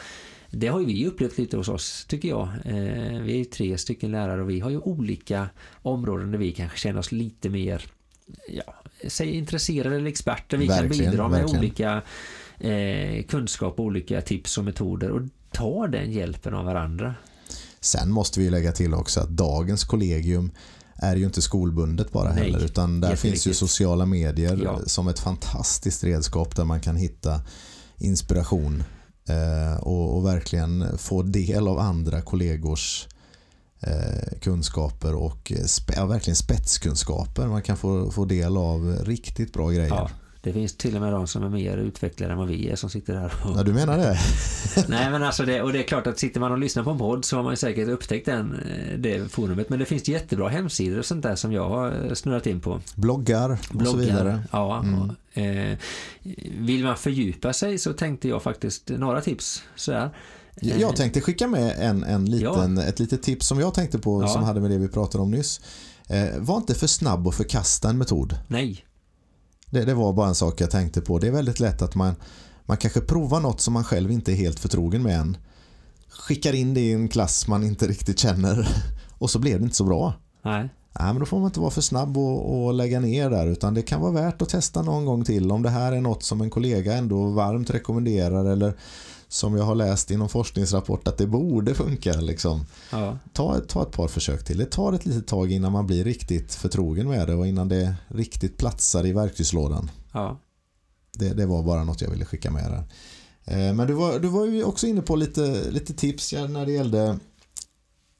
det 0.49 0.67
har 0.67 0.79
ju 0.79 0.85
vi 0.85 1.07
upplevt 1.07 1.37
lite 1.37 1.57
hos 1.57 1.69
oss 1.69 2.05
tycker 2.05 2.29
jag. 2.29 2.47
Eh, 2.65 3.21
vi 3.21 3.33
är 3.33 3.37
ju 3.37 3.45
tre 3.45 3.77
stycken 3.77 4.11
lärare 4.11 4.41
och 4.41 4.49
vi 4.49 4.59
har 4.59 4.69
ju 4.69 4.79
olika 4.79 5.49
områden 5.81 6.31
där 6.31 6.39
vi 6.39 6.51
kanske 6.51 6.77
känner 6.77 6.99
oss 6.99 7.11
lite 7.11 7.49
mer 7.49 7.85
ja, 8.49 8.75
säg 9.07 9.35
intresserade 9.35 9.95
eller 9.95 10.09
experter. 10.09 10.57
Vi 10.57 10.67
verkligen, 10.67 11.03
kan 11.03 11.11
bidra 11.11 11.27
med 11.29 11.39
verkligen. 11.39 11.59
olika 11.59 12.01
eh, 12.59 13.23
kunskap, 13.25 13.79
olika 13.79 14.21
tips 14.21 14.57
och 14.57 14.63
metoder 14.63 15.11
och 15.11 15.21
ta 15.51 15.87
den 15.87 16.11
hjälpen 16.11 16.53
av 16.53 16.65
varandra. 16.65 17.15
Sen 17.79 18.11
måste 18.11 18.39
vi 18.39 18.49
lägga 18.49 18.71
till 18.71 18.93
också 18.93 19.19
att 19.19 19.29
dagens 19.29 19.83
kollegium 19.83 20.51
är 20.95 21.15
ju 21.15 21.25
inte 21.25 21.41
skolbundet 21.41 22.11
bara 22.11 22.33
Nej, 22.33 22.43
heller 22.43 22.65
utan 22.65 23.01
där 23.01 23.15
finns 23.15 23.47
ju 23.47 23.53
sociala 23.53 24.05
medier 24.05 24.59
ja. 24.63 24.79
som 24.85 25.07
ett 25.07 25.19
fantastiskt 25.19 26.03
redskap 26.03 26.55
där 26.55 26.65
man 26.65 26.79
kan 26.79 26.95
hitta 26.95 27.41
inspiration 27.97 28.83
eh, 29.29 29.83
och, 29.83 30.17
och, 30.17 30.25
verkligen 30.25 30.97
få 30.97 31.21
del 31.21 31.67
av 31.67 31.79
andra 31.79 32.21
kollegors 32.21 33.07
kunskaper 34.41 35.15
och 35.15 35.51
eh, 35.51 35.95
ja, 35.95 36.05
verkligen 36.05 36.35
spetskunskaper. 36.35 37.47
Man 37.47 37.61
kan 37.61 37.77
få, 37.77 38.11
få 38.11 38.25
del 38.25 38.57
av 38.57 38.99
riktigt 39.05 39.53
bra 39.53 39.69
grejer. 39.69 39.89
Ja, 39.89 40.09
det 40.45 40.53
finns 40.53 40.77
till 40.77 40.95
och 40.95 41.01
med 41.01 41.13
de 41.13 41.27
som 41.27 41.43
är 41.43 41.49
mer 41.49 41.77
utvecklade 41.77 42.33
än 42.33 42.37
vad 42.37 42.47
vi 42.47 42.69
är 42.69 42.75
som 42.75 42.89
sitter 42.89 43.15
här. 43.15 43.33
Och... 43.43 43.57
Ja, 43.57 43.63
du 43.63 43.73
menar 43.73 43.97
det? 43.97 44.17
Nej, 44.87 45.11
men 45.11 45.23
alltså 45.23 45.45
det, 45.45 45.61
och 45.61 45.73
det 45.73 45.79
är 45.79 45.83
klart 45.83 46.07
att 46.07 46.19
sitter 46.19 46.39
man 46.39 46.51
och 46.51 46.57
lyssnar 46.57 46.83
på 46.83 46.89
en 46.89 46.97
podd 46.97 47.25
så 47.25 47.35
har 47.35 47.43
man 47.43 47.53
ju 47.53 47.57
säkert 47.57 47.87
upptäckt 47.87 48.25
den, 48.25 48.53
eh, 48.53 48.97
det 48.97 49.31
forumet. 49.31 49.69
Men 49.69 49.79
det 49.79 49.85
finns 49.85 50.07
jättebra 50.07 50.49
hemsidor 50.49 50.99
och 50.99 51.05
sånt 51.05 51.23
där 51.23 51.35
som 51.35 51.51
jag 51.51 51.69
har 51.69 52.15
snurrat 52.15 52.47
in 52.47 52.61
på. 52.61 52.81
Bloggar 52.95 53.49
och 53.69 53.75
Bloggar, 53.75 53.91
så 53.91 53.97
vidare. 53.97 54.43
Ja, 54.51 54.79
mm. 54.79 54.99
och, 54.99 55.37
eh, 55.37 55.77
vill 56.59 56.83
man 56.83 56.97
fördjupa 56.97 57.53
sig 57.53 57.77
så 57.77 57.93
tänkte 57.93 58.27
jag 58.27 58.43
faktiskt 58.43 58.89
några 58.89 59.21
tips 59.21 59.63
så 59.75 59.91
här. 59.91 60.09
Jag 60.61 60.81
eh. 60.81 60.91
tänkte 60.91 61.21
skicka 61.21 61.47
med 61.47 61.75
en, 61.79 62.03
en 62.03 62.25
liten, 62.25 62.77
ja. 62.77 62.83
ett 62.83 62.99
litet 62.99 63.23
tips 63.23 63.47
som 63.47 63.59
jag 63.59 63.73
tänkte 63.73 63.99
på 63.99 64.21
ja. 64.21 64.27
som 64.27 64.43
hade 64.43 64.61
med 64.61 64.71
det 64.71 64.77
vi 64.77 64.87
pratade 64.87 65.21
om 65.21 65.31
nyss. 65.31 65.61
Eh, 66.07 66.39
var 66.39 66.57
inte 66.57 66.73
för 66.73 66.87
snabb 66.87 67.27
att 67.27 67.35
förkasta 67.35 67.89
en 67.89 67.97
metod. 67.97 68.37
Nej. 68.47 68.85
Det, 69.69 69.85
det, 69.85 69.93
var 69.93 70.13
bara 70.13 70.27
en 70.27 70.35
sak 70.35 70.61
jag 70.61 70.71
tänkte 70.71 71.01
på. 71.01 71.19
Det 71.19 71.27
är 71.27 71.31
väldigt 71.31 71.59
lätt 71.59 71.81
att 71.81 71.95
man, 71.95 72.15
man 72.65 72.77
kanske 72.77 73.01
provar 73.01 73.39
något 73.39 73.61
som 73.61 73.73
man 73.73 73.83
själv 73.83 74.11
inte 74.11 74.31
är 74.31 74.35
helt 74.35 74.59
förtrogen 74.59 75.03
med 75.03 75.19
än. 75.19 75.37
Skickar 76.09 76.55
in 76.55 76.73
det 76.73 76.81
i 76.81 76.91
en 76.91 77.07
klass 77.07 77.47
man 77.47 77.63
inte 77.63 77.87
riktigt 77.87 78.19
känner 78.19 78.67
och 79.17 79.29
så 79.29 79.39
blev 79.39 79.59
det 79.59 79.63
inte 79.63 79.75
så 79.75 79.83
bra. 79.83 80.13
Nej. 80.41 80.69
Nej, 80.99 81.13
men 81.13 81.19
då 81.19 81.25
får 81.25 81.37
man 81.37 81.45
inte 81.45 81.59
vara 81.59 81.71
för 81.71 81.81
snabb 81.81 82.17
och, 82.17 82.65
och, 82.65 82.73
lägga 82.73 82.99
ner 82.99 83.29
där 83.29 83.47
utan 83.47 83.73
det 83.73 83.81
kan 83.81 84.01
vara 84.01 84.11
värt 84.11 84.41
att 84.41 84.49
testa 84.49 84.81
någon 84.81 85.05
gång 85.05 85.25
till 85.25 85.51
om 85.51 85.63
det 85.63 85.69
här 85.69 85.91
är 85.91 86.01
något 86.01 86.23
som 86.23 86.41
en 86.41 86.49
kollega 86.49 86.93
ändå 86.93 87.25
varmt 87.25 87.69
rekommenderar 87.69 88.45
eller 88.45 88.75
som 89.35 89.57
jag 89.57 89.63
har 89.63 89.75
läst 89.75 90.11
i 90.11 90.17
någon 90.17 90.29
forskningsrapport 90.29 91.07
att 91.07 91.17
det 91.17 91.27
borde 91.27 91.73
funka. 91.73 92.13
Liksom. 92.13 92.65
Ja. 92.91 93.17
Ta, 93.33 93.59
ta 93.59 93.81
ett 93.81 93.91
par 93.91 94.07
försök 94.07 94.45
till. 94.45 94.57
Det 94.57 94.65
tar 94.65 94.93
ett 94.93 95.05
litet 95.05 95.27
tag 95.27 95.51
innan 95.51 95.71
man 95.71 95.87
blir 95.87 96.03
riktigt 96.03 96.53
förtrogen 96.53 97.07
med 97.07 97.27
det 97.27 97.33
och 97.33 97.47
innan 97.47 97.67
det 97.67 97.95
riktigt 98.07 98.57
platsar 98.57 99.05
i 99.05 99.11
verktygslådan. 99.11 99.91
Ja. 100.11 100.39
Det, 101.13 101.33
det 101.33 101.45
var 101.45 101.63
bara 101.63 101.83
något 101.83 102.01
jag 102.01 102.09
ville 102.09 102.25
skicka 102.25 102.51
med 102.51 102.71
där. 102.71 102.83
Eh, 103.45 103.73
men 103.73 103.87
du 103.87 103.93
var, 103.93 104.19
du 104.19 104.27
var 104.27 104.45
ju 104.45 104.63
också 104.63 104.87
inne 104.87 105.01
på 105.01 105.15
lite, 105.15 105.71
lite 105.71 105.93
tips 105.93 106.33
när 106.33 106.65
det 106.65 106.71
gällde 106.71 107.19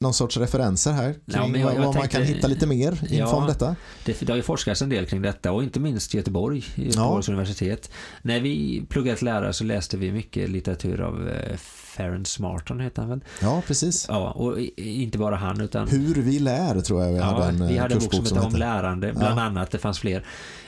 någon 0.06 0.14
sorts 0.14 0.38
referenser 0.38 0.92
här 0.92 1.14
kring 1.14 1.22
ja, 1.26 1.60
jag, 1.60 1.60
jag 1.60 1.66
vad 1.66 1.76
tänkte, 1.76 2.00
man 2.00 2.08
kan 2.08 2.24
hitta 2.24 2.48
lite 2.48 2.68
mer 2.68 2.92
info 2.92 3.16
ja, 3.16 3.36
om 3.36 3.48
detta? 3.48 3.76
Det, 4.06 4.20
det 4.20 4.30
har 4.30 4.38
ju 4.38 4.44
forskats 4.44 4.82
en 4.82 4.90
del 4.90 5.06
kring 5.06 5.22
detta 5.22 5.52
och 5.52 5.64
inte 5.64 5.80
minst 5.80 6.14
Göteborg, 6.14 6.64
Göteborgs 6.76 7.28
ja. 7.28 7.34
universitet. 7.34 7.92
När 8.22 8.40
vi 8.40 8.86
pluggade 8.90 9.18
till 9.18 9.26
lärare 9.26 9.54
så 9.54 9.64
läste 9.64 9.98
vi 9.98 10.12
mycket 10.12 10.50
litteratur 10.50 11.02
av 11.02 11.30
eh, 11.30 11.58
Ferenc 11.96 12.40
Marton 12.40 12.80
heter 12.80 13.02
han 13.02 13.10
väl? 13.10 13.24
Ja, 13.42 13.62
precis. 13.68 14.06
Ja, 14.10 14.32
och 14.32 14.60
inte 14.78 15.18
bara 15.18 15.36
han 15.36 15.62
utan... 15.62 15.88
Hur 15.88 16.16
vi 16.16 16.40
lär 16.40 16.82
tror 16.82 17.04
jag 17.04 17.12
vi 17.12 17.18
ja, 17.18 17.24
hade 17.24 17.46
en 17.46 17.68
Vi 17.68 17.78
hade 17.78 17.94
en 17.94 18.00
bok 18.00 18.14
som 18.14 18.24
hette 18.24 18.48
Om 18.48 18.56
lärande, 18.56 19.14
bland 19.14 19.40
ja. 19.40 19.44
annat. 19.44 19.72
Det 19.72 19.78
fanns 19.78 20.00
fler. 20.00 20.26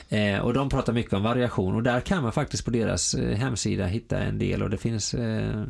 Eh, 0.08 0.38
och 0.38 0.54
de 0.54 0.68
pratar 0.68 0.92
mycket 0.92 1.12
om 1.12 1.22
variation 1.22 1.74
och 1.74 1.82
där 1.82 2.00
kan 2.00 2.22
man 2.22 2.32
faktiskt 2.32 2.64
på 2.64 2.70
deras 2.70 3.14
eh, 3.14 3.36
hemsida 3.36 3.86
hitta 3.86 4.18
en 4.18 4.38
del 4.38 4.62
och 4.62 4.70
det 4.70 4.76
finns 4.76 5.14
eh, 5.14 5.64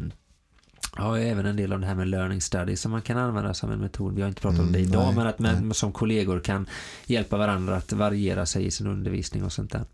Ja, 0.98 1.18
även 1.18 1.46
en 1.46 1.56
del 1.56 1.72
av 1.72 1.80
det 1.80 1.86
här 1.86 1.94
med 1.94 2.08
learning 2.08 2.40
study 2.40 2.76
som 2.76 2.90
man 2.90 3.02
kan 3.02 3.18
använda 3.18 3.54
som 3.54 3.70
en 3.70 3.80
metod. 3.80 4.14
Vi 4.14 4.22
har 4.22 4.28
inte 4.28 4.40
pratat 4.40 4.60
om 4.60 4.72
det 4.72 4.78
mm, 4.78 4.90
idag, 4.90 5.06
nej, 5.06 5.14
men 5.14 5.26
att 5.26 5.38
man 5.38 5.74
som 5.74 5.92
kollegor 5.92 6.40
kan 6.40 6.66
hjälpa 7.06 7.36
varandra 7.36 7.76
att 7.76 7.92
variera 7.92 8.46
sig 8.46 8.66
i 8.66 8.70
sin 8.70 8.86
undervisning 8.86 9.44
och 9.44 9.52
sånt 9.52 9.72
där. 9.72 9.84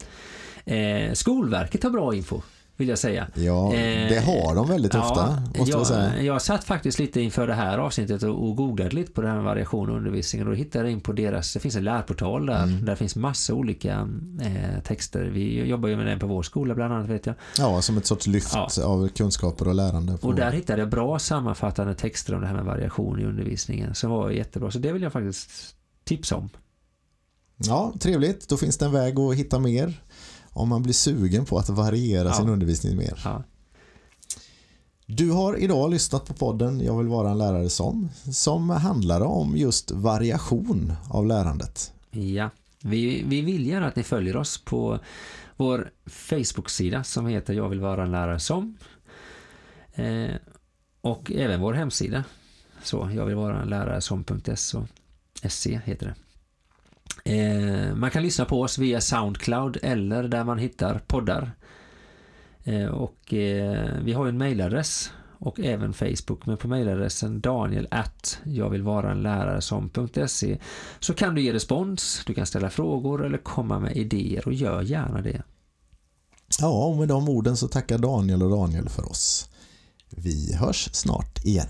Eh, 0.64 1.12
Skolverket 1.12 1.82
har 1.82 1.90
bra 1.90 2.14
info 2.14 2.42
vill 2.76 2.88
jag 2.88 2.98
säga. 2.98 3.26
Ja, 3.34 3.70
det 3.72 4.16
eh, 4.16 4.24
har 4.24 4.54
de 4.54 4.68
väldigt 4.68 4.94
ofta, 4.94 5.42
måste 5.58 5.70
jag, 5.70 5.86
säga. 5.86 6.22
Jag 6.22 6.42
satt 6.42 6.64
faktiskt 6.64 6.98
lite 6.98 7.20
inför 7.20 7.46
det 7.46 7.54
här 7.54 7.78
avsnittet 7.78 8.22
och, 8.22 8.48
och 8.48 8.56
googlade 8.56 8.90
lite 8.90 9.12
på 9.12 9.20
det 9.20 9.28
här 9.28 9.34
med 9.34 9.44
variation 9.44 9.90
och 9.90 9.96
undervisning 9.96 10.48
och 10.48 10.56
hittade 10.56 10.90
in 10.90 11.00
på 11.00 11.12
deras, 11.12 11.52
det 11.52 11.60
finns 11.60 11.76
en 11.76 11.84
lärportal 11.84 12.46
där, 12.46 12.62
mm. 12.62 12.84
där 12.84 12.94
finns 12.94 13.16
massa 13.16 13.54
olika 13.54 14.08
eh, 14.42 14.82
texter. 14.82 15.24
Vi 15.24 15.64
jobbar 15.64 15.88
ju 15.88 15.96
med 15.96 16.06
den 16.06 16.18
på 16.18 16.26
vår 16.26 16.42
skola 16.42 16.74
bland 16.74 16.94
annat 16.94 17.08
vet 17.08 17.26
jag. 17.26 17.34
Ja, 17.58 17.82
som 17.82 17.98
ett 17.98 18.06
sorts 18.06 18.26
lyft 18.26 18.54
ja. 18.54 18.84
av 18.84 19.08
kunskaper 19.08 19.68
och 19.68 19.74
lärande. 19.74 20.18
Och 20.20 20.34
där 20.34 20.50
hittade 20.50 20.82
jag 20.82 20.90
bra 20.90 21.18
sammanfattande 21.18 21.94
texter 21.94 22.34
om 22.34 22.40
det 22.40 22.46
här 22.46 22.54
med 22.54 22.64
variation 22.64 23.20
i 23.20 23.24
undervisningen 23.24 23.94
som 23.94 24.10
var 24.10 24.30
jättebra, 24.30 24.70
så 24.70 24.78
det 24.78 24.92
vill 24.92 25.02
jag 25.02 25.12
faktiskt 25.12 25.50
tipsa 26.04 26.36
om. 26.36 26.48
Ja, 27.56 27.92
trevligt. 28.00 28.48
Då 28.48 28.56
finns 28.56 28.78
det 28.78 28.84
en 28.84 28.92
väg 28.92 29.18
att 29.18 29.34
hitta 29.34 29.58
mer 29.58 30.02
om 30.54 30.68
man 30.68 30.82
blir 30.82 30.92
sugen 30.92 31.44
på 31.44 31.58
att 31.58 31.68
variera 31.68 32.28
ja. 32.28 32.34
sin 32.34 32.48
undervisning 32.48 32.96
mer. 32.96 33.20
Ja. 33.24 33.42
Du 35.06 35.30
har 35.30 35.56
idag 35.56 35.90
lyssnat 35.90 36.26
på 36.26 36.34
podden 36.34 36.80
Jag 36.80 36.98
vill 36.98 37.06
vara 37.08 37.30
en 37.30 37.38
lärare 37.38 37.68
som 37.68 38.08
som 38.32 38.70
handlar 38.70 39.20
om 39.20 39.56
just 39.56 39.90
variation 39.90 40.92
av 41.10 41.26
lärandet. 41.26 41.92
Ja, 42.10 42.50
vi, 42.82 43.24
vi 43.26 43.40
vill 43.40 43.66
gärna 43.66 43.86
att 43.86 43.96
ni 43.96 44.02
följer 44.02 44.36
oss 44.36 44.64
på 44.64 44.98
vår 45.56 45.90
Facebook-sida 46.06 47.04
som 47.04 47.26
heter 47.26 47.54
Jag 47.54 47.68
vill 47.68 47.80
vara 47.80 48.02
en 48.02 48.10
lärare 48.10 48.40
som 48.40 48.76
eh, 49.94 50.34
och 51.00 51.32
även 51.32 51.60
vår 51.60 51.72
hemsida 51.72 52.24
så 52.82 53.10
jag 53.14 53.26
vill 53.26 53.36
vara 53.36 53.62
en 53.62 53.68
lärare 53.68 54.00
som.se 54.00 55.80
heter 55.84 56.06
det. 56.06 56.14
Eh, 57.24 57.94
man 57.94 58.10
kan 58.10 58.22
lyssna 58.22 58.44
på 58.44 58.62
oss 58.62 58.78
via 58.78 59.00
Soundcloud 59.00 59.78
eller 59.82 60.22
där 60.22 60.44
man 60.44 60.58
hittar 60.58 60.98
poddar. 61.06 61.52
Eh, 62.64 62.86
och 62.86 63.34
eh, 63.34 63.98
vi 64.02 64.12
har 64.12 64.24
ju 64.24 64.28
en 64.28 64.38
mailadress 64.38 65.10
och 65.38 65.60
även 65.60 65.92
Facebook, 65.92 66.46
men 66.46 66.56
på 66.56 66.68
mailadressen 66.68 67.40
daniel 67.40 67.88
at 67.90 68.38
jag 68.44 68.70
vill 68.70 68.82
vara 68.82 69.10
en 69.10 69.22
lärare 69.22 69.60
som.se 69.60 70.58
så 71.00 71.14
kan 71.14 71.34
du 71.34 71.42
ge 71.42 71.52
respons, 71.52 72.22
du 72.26 72.34
kan 72.34 72.46
ställa 72.46 72.70
frågor 72.70 73.26
eller 73.26 73.38
komma 73.38 73.78
med 73.78 73.96
idéer 73.96 74.46
och 74.46 74.54
gör 74.54 74.82
gärna 74.82 75.22
det. 75.22 75.42
Ja, 76.60 76.86
och 76.86 76.96
med 76.96 77.08
de 77.08 77.28
orden 77.28 77.56
så 77.56 77.68
tackar 77.68 77.98
Daniel 77.98 78.42
och 78.42 78.50
Daniel 78.50 78.88
för 78.88 79.10
oss. 79.10 79.48
Vi 80.10 80.54
hörs 80.54 80.88
snart 80.92 81.44
igen. 81.44 81.68